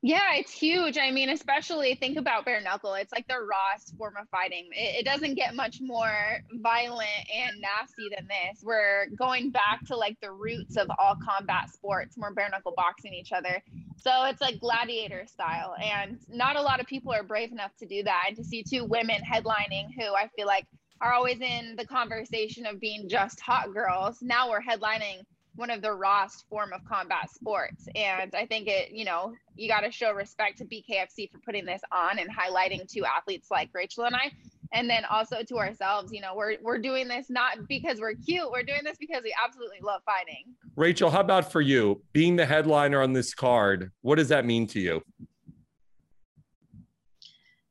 [0.00, 0.96] Yeah, it's huge.
[0.96, 2.94] I mean, especially think about bare knuckle.
[2.94, 4.68] It's like the rawest form of fighting.
[4.70, 8.62] It, it, doesn't get much more violent and nasty than this.
[8.62, 12.16] We're going back to like the roots of all combat sports.
[12.16, 13.60] We're bare knuckle boxing each other.
[13.96, 15.74] So it's like gladiator style.
[15.82, 18.26] And not a lot of people are brave enough to do that.
[18.28, 20.66] And to see two women headlining who I feel like
[21.00, 24.18] are always in the conversation of being just hot girls.
[24.22, 25.22] Now we're headlining
[25.58, 27.88] one of the rawest form of combat sports.
[27.96, 31.66] And I think it, you know, you got to show respect to BKFC for putting
[31.66, 34.30] this on and highlighting two athletes like Rachel and I.
[34.72, 38.50] And then also to ourselves, you know, we're we're doing this not because we're cute.
[38.50, 40.44] We're doing this because we absolutely love fighting.
[40.76, 42.02] Rachel, how about for you?
[42.12, 45.02] Being the headliner on this card, what does that mean to you?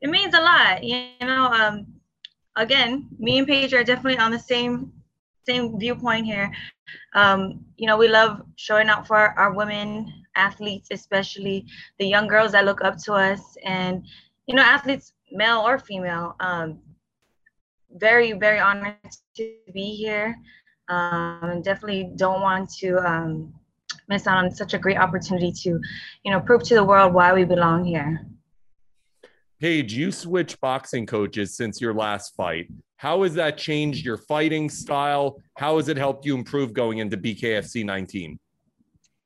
[0.01, 0.83] It means a lot.
[0.83, 1.87] You know, um,
[2.55, 4.91] again, me and Paige are definitely on the same
[5.45, 6.51] same viewpoint here.
[7.13, 11.65] Um, you know, we love showing out for our, women athletes, especially
[11.99, 14.05] the young girls that look up to us, and
[14.45, 16.35] you know, athletes, male or female.
[16.39, 16.79] Um,
[17.95, 18.95] very, very honored
[19.35, 20.35] to be here.
[20.89, 23.53] Um, definitely don't want to um,
[24.07, 25.79] miss out on such a great opportunity to,
[26.23, 28.25] you know, prove to the world why we belong here.
[29.59, 32.67] Paige, you switched boxing coaches since your last fight.
[32.97, 35.39] How has that changed your fighting style?
[35.55, 38.39] How has it helped you improve going into BKFC 19?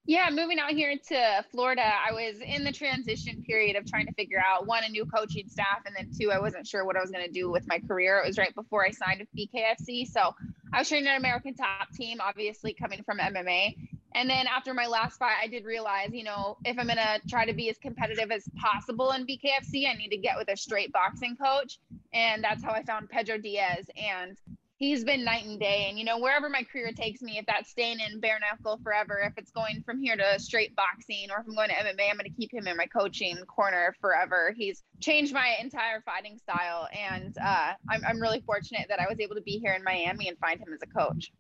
[0.06, 4.14] Yeah, moving out here to Florida, I was in the transition period of trying to
[4.14, 7.02] figure out one, a new coaching staff, and then two, I wasn't sure what I
[7.02, 8.20] was going to do with my career.
[8.20, 10.08] It was right before I signed with BKFC.
[10.08, 10.34] So
[10.74, 13.76] I was training an American top team, obviously coming from MMA.
[14.14, 17.22] And then after my last fight, I did realize, you know, if I'm going to
[17.30, 20.58] try to be as competitive as possible in BKFC, I need to get with a
[20.58, 21.80] straight boxing coach.
[22.14, 23.86] And that's how I found Pedro Diaz.
[23.96, 24.38] And
[24.82, 25.86] he's been night and day.
[25.88, 29.20] And, you know, wherever my career takes me, if that's staying in bare knuckle forever,
[29.20, 32.18] if it's going from here to straight boxing, or if I'm going to MMA, I'm
[32.18, 34.54] going to keep him in my coaching corner forever.
[34.58, 36.88] He's changed my entire fighting style.
[36.92, 40.28] And uh, I'm, I'm really fortunate that I was able to be here in Miami
[40.28, 41.32] and find him as a coach.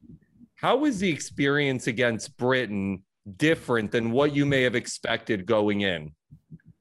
[0.61, 3.01] How was the experience against Britain
[3.37, 6.11] different than what you may have expected going in?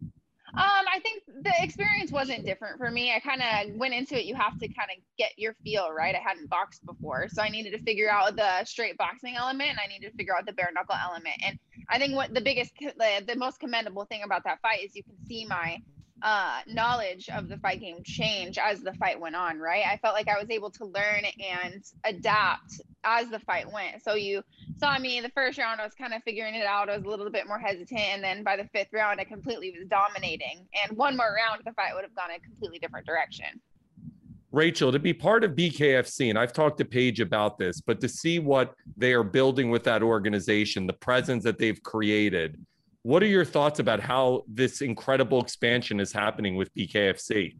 [0.02, 3.14] Um, I think the experience wasn't different for me.
[3.14, 4.26] I kind of went into it.
[4.26, 6.14] You have to kind of get your feel right.
[6.14, 9.78] I hadn't boxed before, so I needed to figure out the straight boxing element, and
[9.82, 11.36] I needed to figure out the bare knuckle element.
[11.42, 11.58] And
[11.88, 15.04] I think what the biggest, the, the most commendable thing about that fight is you
[15.04, 15.78] can see my
[16.22, 19.84] uh, knowledge of the fight game change as the fight went on, right?
[19.86, 24.02] I felt like I was able to learn and adapt as the fight went.
[24.02, 24.42] So you
[24.78, 26.88] saw me the first round, I was kind of figuring it out.
[26.88, 28.00] I was a little bit more hesitant.
[28.00, 30.66] And then by the fifth round, I completely was dominating.
[30.82, 33.60] And one more round, the fight would have gone a completely different direction.
[34.52, 38.08] Rachel, to be part of BKFC, and I've talked to Paige about this, but to
[38.08, 42.58] see what they are building with that organization, the presence that they've created,
[43.02, 47.54] what are your thoughts about how this incredible expansion is happening with BKFC?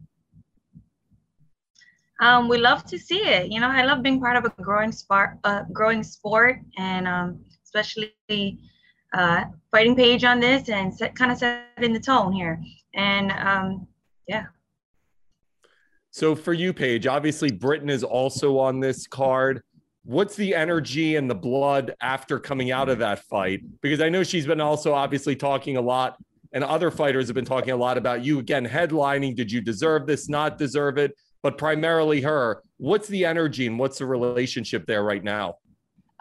[2.21, 3.51] Um, we love to see it.
[3.51, 7.39] You know, I love being part of a growing sport, uh, growing sport, and um,
[7.65, 8.13] especially
[9.13, 12.61] uh, fighting Paige on this and set, kind of setting the tone here.
[12.93, 13.87] And um,
[14.27, 14.45] yeah.
[16.11, 19.63] So for you, Paige, obviously Britain is also on this card
[20.03, 23.61] what's the energy and the blood after coming out of that fight?
[23.81, 26.17] Because I know she's been also obviously talking a lot,
[26.53, 29.35] and other fighters have been talking a lot about you again headlining.
[29.35, 30.27] Did you deserve this?
[30.27, 31.15] Not deserve it?
[31.43, 32.63] But primarily her.
[32.77, 35.55] What's the energy and what's the relationship there right now?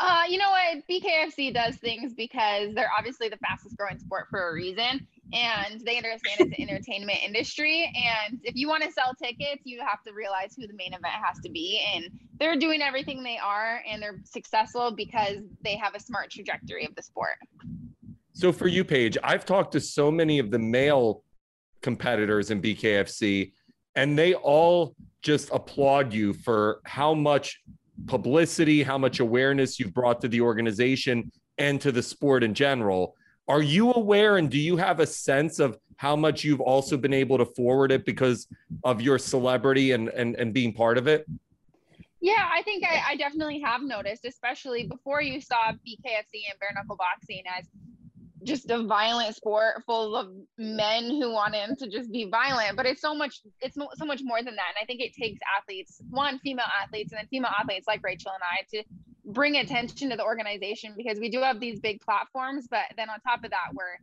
[0.00, 0.78] Uh, you know what?
[0.88, 5.06] BKFC does things because they're obviously the fastest growing sport for a reason.
[5.34, 7.92] and they understand it's an entertainment industry.
[7.94, 11.14] And if you want to sell tickets, you have to realize who the main event
[11.22, 11.84] has to be.
[11.94, 12.08] And
[12.38, 16.94] they're doing everything they are, and they're successful because they have a smart trajectory of
[16.94, 17.36] the sport.
[18.32, 21.24] So for you, Paige, I've talked to so many of the male
[21.82, 23.52] competitors in BKFC,
[23.94, 27.60] and they all just applaud you for how much
[28.06, 33.14] publicity, how much awareness you've brought to the organization and to the sport in general.
[33.48, 37.12] Are you aware and do you have a sense of how much you've also been
[37.12, 38.46] able to forward it because
[38.84, 41.26] of your celebrity and and, and being part of it?
[42.20, 46.72] Yeah, I think I, I definitely have noticed, especially before you saw BKFC and bare
[46.74, 47.66] knuckle boxing as
[48.44, 50.28] just a violent sport full of
[50.58, 54.20] men who want him to just be violent but it's so much it's so much
[54.24, 57.50] more than that and i think it takes athletes one female athletes and then female
[57.58, 58.82] athletes like rachel and i to
[59.32, 63.20] bring attention to the organization because we do have these big platforms but then on
[63.20, 63.98] top of that we're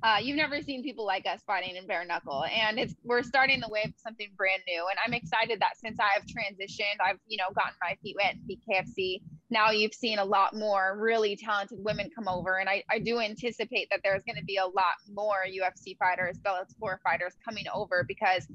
[0.00, 3.58] uh, you've never seen people like us fighting in bare knuckle and it's we're starting
[3.60, 7.18] the wave of something brand new and i'm excited that since i have transitioned i've
[7.26, 9.20] you know gotten my feet wet in bkfc
[9.50, 13.20] now you've seen a lot more really talented women come over and i, I do
[13.20, 18.04] anticipate that there's going to be a lot more ufc fighters bellator fighters coming over
[18.06, 18.46] because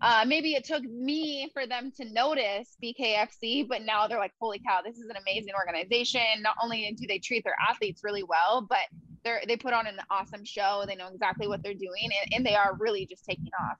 [0.00, 4.60] uh, maybe it took me for them to notice BKFC, but now they're like, holy
[4.60, 6.22] cow, this is an amazing organization.
[6.40, 8.86] Not only do they treat their athletes really well, but
[9.24, 10.84] they're they put on an awesome show.
[10.86, 13.76] They know exactly what they're doing, and, and they are really just taking off.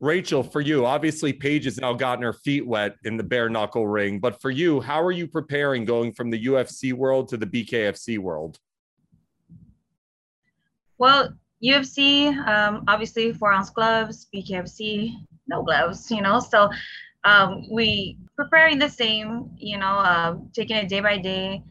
[0.00, 3.86] Rachel, for you, obviously Paige has now gotten her feet wet in the bare knuckle
[3.86, 7.46] ring, but for you, how are you preparing going from the UFC world to the
[7.46, 8.58] BKFC world?
[10.96, 15.12] Well, UFC, um, obviously four ounce gloves, BKFC,
[15.46, 16.40] no gloves, you know.
[16.40, 16.70] So
[17.24, 21.62] um, we preparing the same, you know, uh, taking it day by day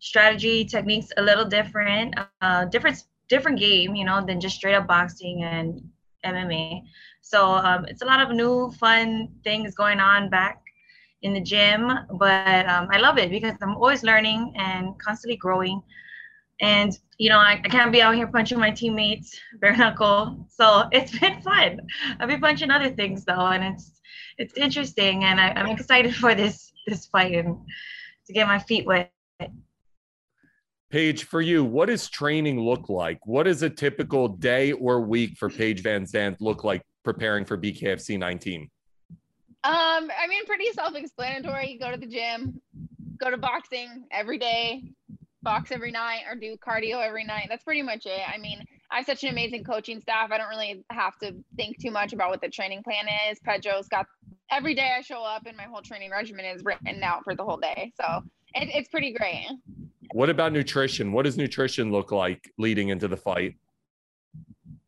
[0.00, 4.86] strategy techniques a little different uh different different game you know than just straight up
[4.86, 5.82] boxing and
[6.24, 6.80] mma
[7.28, 10.62] so um, it's a lot of new fun things going on back
[11.22, 15.82] in the gym but um, i love it because i'm always learning and constantly growing.
[16.60, 20.46] And you know I, I can't be out here punching my teammates bare knuckle.
[20.48, 21.80] So it's been fun.
[22.18, 23.92] I've been punching other things though and it's
[24.38, 27.56] it's interesting and I, i'm excited for this this fight and
[28.26, 29.12] to get my feet wet.
[30.90, 33.18] Paige, for you, what does training look like?
[33.26, 38.18] What does a typical day or week for Paige VanZant look like preparing for BKFC
[38.18, 38.70] 19?
[39.64, 41.72] Um, I mean, pretty self-explanatory.
[41.72, 42.60] You go to the gym,
[43.18, 44.84] go to boxing every day,
[45.42, 47.46] box every night, or do cardio every night.
[47.48, 48.20] That's pretty much it.
[48.32, 50.30] I mean, I have such an amazing coaching staff.
[50.30, 53.38] I don't really have to think too much about what the training plan is.
[53.40, 54.06] Pedro's got
[54.50, 57.44] every day I show up, and my whole training regimen is written out for the
[57.44, 57.92] whole day.
[58.00, 58.22] So
[58.54, 59.46] it, it's pretty great.
[60.12, 61.12] What about nutrition?
[61.12, 63.56] What does nutrition look like leading into the fight?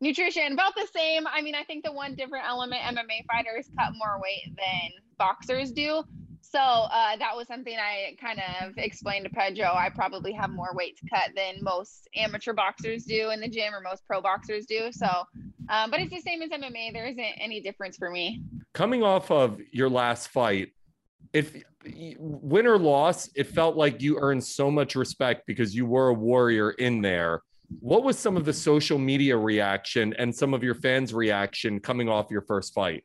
[0.01, 1.27] Nutrition, about the same.
[1.27, 5.71] I mean, I think the one different element MMA fighters cut more weight than boxers
[5.71, 6.03] do.
[6.41, 9.67] So uh, that was something I kind of explained to Pedro.
[9.67, 13.73] I probably have more weight to cut than most amateur boxers do in the gym
[13.73, 14.91] or most pro boxers do.
[14.91, 15.07] So,
[15.69, 16.93] um, but it's the same as MMA.
[16.93, 18.41] There isn't any difference for me.
[18.73, 20.69] Coming off of your last fight,
[21.31, 21.63] if
[22.17, 26.13] win or loss, it felt like you earned so much respect because you were a
[26.13, 27.43] warrior in there.
[27.79, 32.09] What was some of the social media reaction and some of your fans' reaction coming
[32.09, 33.03] off your first fight?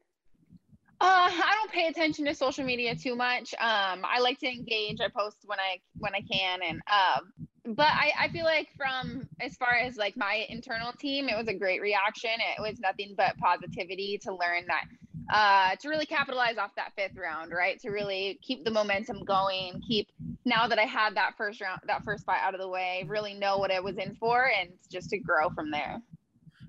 [0.99, 3.53] Uh, I don't pay attention to social media too much.
[3.55, 4.99] Um, I like to engage.
[5.01, 9.29] I post when I when I can, and um, but I, I feel like from
[9.41, 12.31] as far as like my internal team, it was a great reaction.
[12.31, 14.85] It was nothing but positivity to learn that
[15.33, 17.81] uh, to really capitalize off that fifth round, right?
[17.81, 20.09] To really keep the momentum going, keep
[20.45, 23.35] now that I had that first round, that first fight out of the way, really
[23.35, 26.01] know what I was in for, and just to grow from there.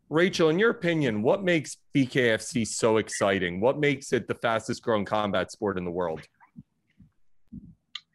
[0.09, 3.59] Rachel, in your opinion, what makes BKFC so exciting?
[3.59, 6.21] What makes it the fastest growing combat sport in the world?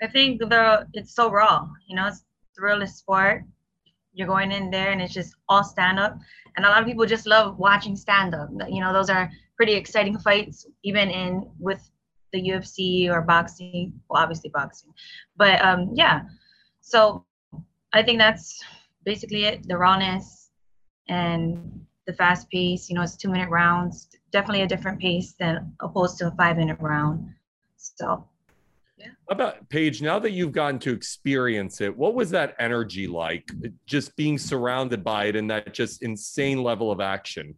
[0.03, 1.69] I think the it's so raw.
[1.87, 2.25] You know, it's
[2.57, 3.45] the realest sport.
[4.15, 6.19] You're going in there and it's just all stand up.
[6.57, 8.51] And a lot of people just love watching stand up.
[8.69, 9.31] You know, those are
[9.63, 11.89] pretty exciting fights, even in with
[12.33, 13.93] the UFC or boxing.
[14.11, 14.93] Well, obviously boxing,
[15.37, 16.23] but um, yeah.
[16.81, 17.25] So
[17.93, 18.61] I think that's
[19.05, 19.69] basically it.
[19.69, 20.51] The rawness
[21.09, 22.91] and the fast pace.
[22.91, 24.09] You know, it's two minute rounds.
[24.33, 27.33] Definitely a different pace than opposed to a five minute round.
[27.77, 28.27] So.
[28.97, 29.11] Yeah.
[29.31, 30.03] About Paige?
[30.03, 33.49] Now that you've gotten to experience it, what was that energy like?
[33.87, 37.55] Just being surrounded by it and that just insane level of action.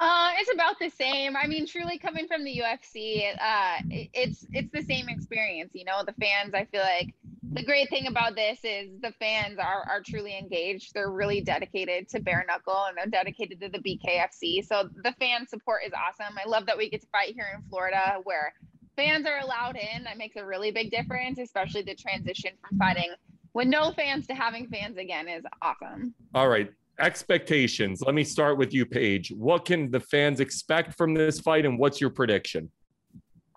[0.00, 1.36] Uh, it's about the same.
[1.36, 3.82] I mean, truly coming from the UFC, uh,
[4.14, 5.72] it's it's the same experience.
[5.74, 6.54] You know, the fans.
[6.54, 7.14] I feel like
[7.52, 10.94] the great thing about this is the fans are are truly engaged.
[10.94, 14.66] They're really dedicated to bare knuckle and they're dedicated to the BKFC.
[14.66, 16.34] So the fan support is awesome.
[16.42, 18.54] I love that we get to fight here in Florida where
[18.96, 20.04] fans are allowed in.
[20.04, 23.12] That makes a really big difference, especially the transition from fighting
[23.52, 26.14] with no fans to having fans again is awesome.
[26.34, 26.72] All right.
[27.00, 28.02] Expectations.
[28.02, 29.32] Let me start with you, Paige.
[29.32, 32.70] What can the fans expect from this fight and what's your prediction?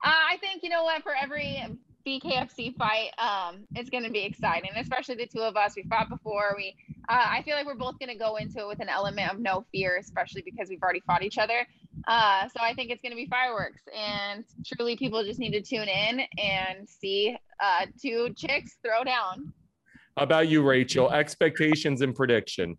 [0.04, 1.62] Uh, I think, you know what, for every
[2.06, 5.74] BKFC fight, um, it's going to be exciting, especially the two of us.
[5.76, 6.54] We fought before.
[6.56, 6.76] We,
[7.10, 9.40] uh, I feel like we're both going to go into it with an element of
[9.40, 11.68] no fear, especially because we've already fought each other.
[12.08, 15.62] Uh, so I think it's going to be fireworks, and truly, people just need to
[15.62, 19.54] tune in and see uh, two chicks throw down.
[20.18, 21.12] How about you, Rachel?
[21.12, 22.76] Expectations and prediction.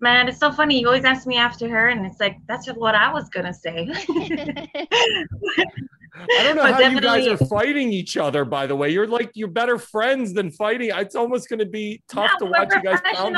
[0.00, 0.80] Man, it's so funny.
[0.80, 3.88] You always ask me after her, and it's like that's what I was gonna say.
[6.18, 8.44] I don't know but how you guys are fighting each other.
[8.44, 10.90] By the way, you're like you're better friends than fighting.
[10.94, 13.00] It's almost going to be tough to watch you guys.
[13.14, 13.36] Pound.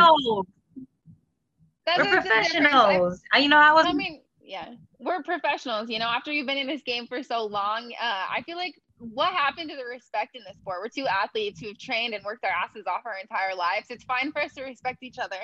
[1.99, 3.21] We're professionals.
[3.33, 3.87] I, you know, I was.
[3.87, 5.91] I mean, yeah, we're professionals.
[5.91, 8.75] You know, after you've been in this game for so long, uh, I feel like
[8.99, 10.79] what happened to the respect in this sport?
[10.83, 13.87] We're two athletes who've trained and worked our asses off our entire lives.
[13.91, 15.41] It's fine for us to respect each other.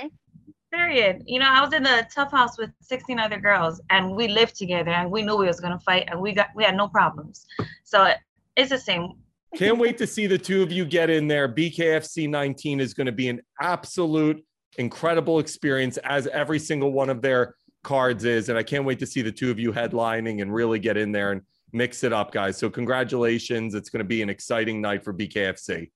[0.73, 1.23] Period.
[1.27, 4.57] You know, I was in the TUF house with 16 other girls and we lived
[4.57, 7.47] together and we knew we was gonna fight and we got we had no problems.
[7.85, 8.13] So
[8.57, 9.13] it's the same.
[9.55, 11.49] Can't wait to see the two of you get in there.
[11.49, 14.45] BKFC 19 is going to be an absolute
[14.77, 18.49] incredible experience as every single one of their cards is.
[18.49, 21.13] And I can't wait to see the two of you headlining and really get in
[21.13, 21.41] there and
[21.73, 22.59] mix it up, guys.
[22.59, 23.75] So congratulations.
[23.75, 25.91] It's going to be an exciting night for BKFC.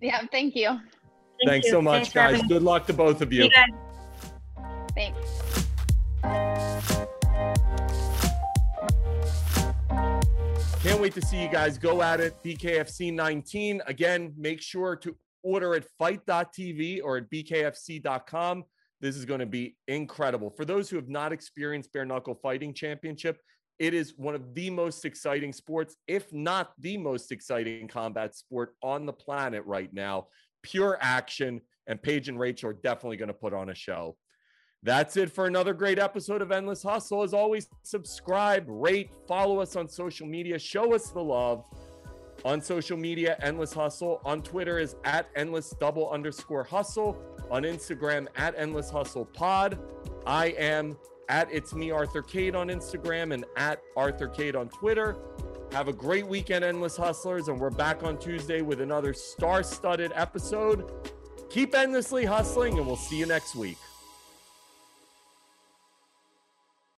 [0.00, 0.68] Yeah, thank you.
[0.68, 0.82] Thank
[1.46, 1.72] Thanks you.
[1.72, 2.48] so much, Thanks guys.
[2.48, 3.48] Good luck to both of you.
[5.00, 5.16] Thanks.
[10.82, 12.34] Can't wait to see you guys go at it.
[12.44, 13.80] BKFC 19.
[13.86, 18.64] Again, make sure to order at fite.tv or at bkfc.com.
[19.00, 20.50] This is going to be incredible.
[20.50, 23.40] For those who have not experienced bare knuckle fighting championship,
[23.78, 28.74] it is one of the most exciting sports, if not the most exciting combat sport
[28.82, 30.26] on the planet right now.
[30.62, 31.62] Pure action.
[31.86, 34.16] And Paige and Rachel are definitely going to put on a show.
[34.82, 37.22] That's it for another great episode of Endless Hustle.
[37.22, 41.64] As always, subscribe, rate, follow us on social media, show us the love.
[42.46, 44.22] On social media, Endless Hustle.
[44.24, 47.20] On Twitter is at endless double underscore hustle.
[47.50, 49.78] On Instagram, at endless hustle pod.
[50.26, 50.96] I am
[51.28, 55.16] at it's me, Arthur Kade on Instagram and at Arthur Kade on Twitter.
[55.72, 60.10] Have a great weekend, Endless Hustlers, and we're back on Tuesday with another star studded
[60.14, 60.90] episode.
[61.50, 63.76] Keep endlessly hustling, and we'll see you next week.